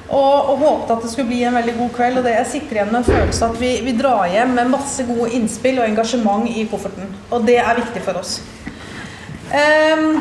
Og, 0.08 0.50
og 0.52 0.62
håpet 0.62 0.92
at 0.94 1.02
det 1.04 1.10
skulle 1.12 1.28
bli 1.28 1.42
en 1.44 1.56
veldig 1.58 1.74
god 1.76 1.90
kveld. 1.98 2.20
Og 2.20 2.24
det 2.24 2.34
jeg 2.36 2.50
sitter 2.54 2.78
igjen 2.78 2.92
med 2.92 3.02
en 3.02 3.08
følelse 3.08 3.50
at 3.50 3.60
vi, 3.60 3.72
vi 3.84 3.94
drar 3.98 4.28
hjem 4.32 4.54
med 4.56 4.72
masse 4.72 5.04
gode 5.08 5.30
innspill 5.36 5.82
og 5.82 5.88
engasjement 5.88 6.48
i 6.48 6.64
kofferten. 6.70 7.10
Og 7.28 7.44
det 7.48 7.58
er 7.60 7.80
viktig 7.82 8.04
for 8.06 8.20
oss. 8.20 8.38
Um, 9.48 10.20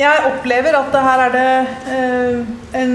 jeg 0.00 0.24
opplever 0.28 0.76
at 0.76 0.94
her 1.04 1.22
er 1.26 1.34
det 1.34 1.48
eh, 1.92 2.52
en, 2.80 2.94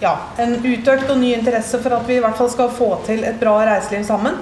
ja, 0.00 0.14
en 0.40 0.54
utøkt 0.64 1.10
og 1.12 1.20
ny 1.20 1.34
interesse 1.36 1.80
for 1.84 1.94
at 1.94 2.08
vi 2.08 2.16
i 2.16 2.22
hvert 2.24 2.38
fall 2.38 2.48
skal 2.52 2.72
få 2.72 2.94
til 3.06 3.24
et 3.28 3.36
bra 3.40 3.58
reiseliv 3.68 4.06
sammen. 4.08 4.40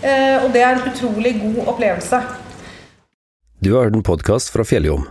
Uh, 0.00 0.46
og 0.46 0.50
det 0.56 0.64
er 0.64 0.76
en 0.76 0.86
utrolig 0.88 1.34
god 1.42 1.72
opplevelse. 1.74 2.22
Du 3.60 3.74
har 3.74 3.84
hørt 3.84 3.96
en 4.00 4.04
podkast 4.04 4.52
fra 4.52 4.64
Fjelljom. 4.64 5.04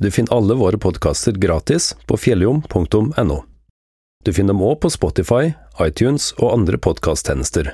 Du 0.00 0.08
finner 0.14 0.38
alle 0.38 0.54
våre 0.56 0.78
podkaster 0.80 1.34
gratis 1.36 1.90
på 2.06 2.16
fjelljom.no. 2.16 3.49
Du 4.20 4.34
finner 4.36 4.52
dem 4.52 4.60
òg 4.60 4.82
på 4.82 4.88
Spotify, 4.92 5.54
iTunes 5.80 6.26
og 6.36 6.50
andre 6.52 6.76
podkasttjenester. 6.76 7.70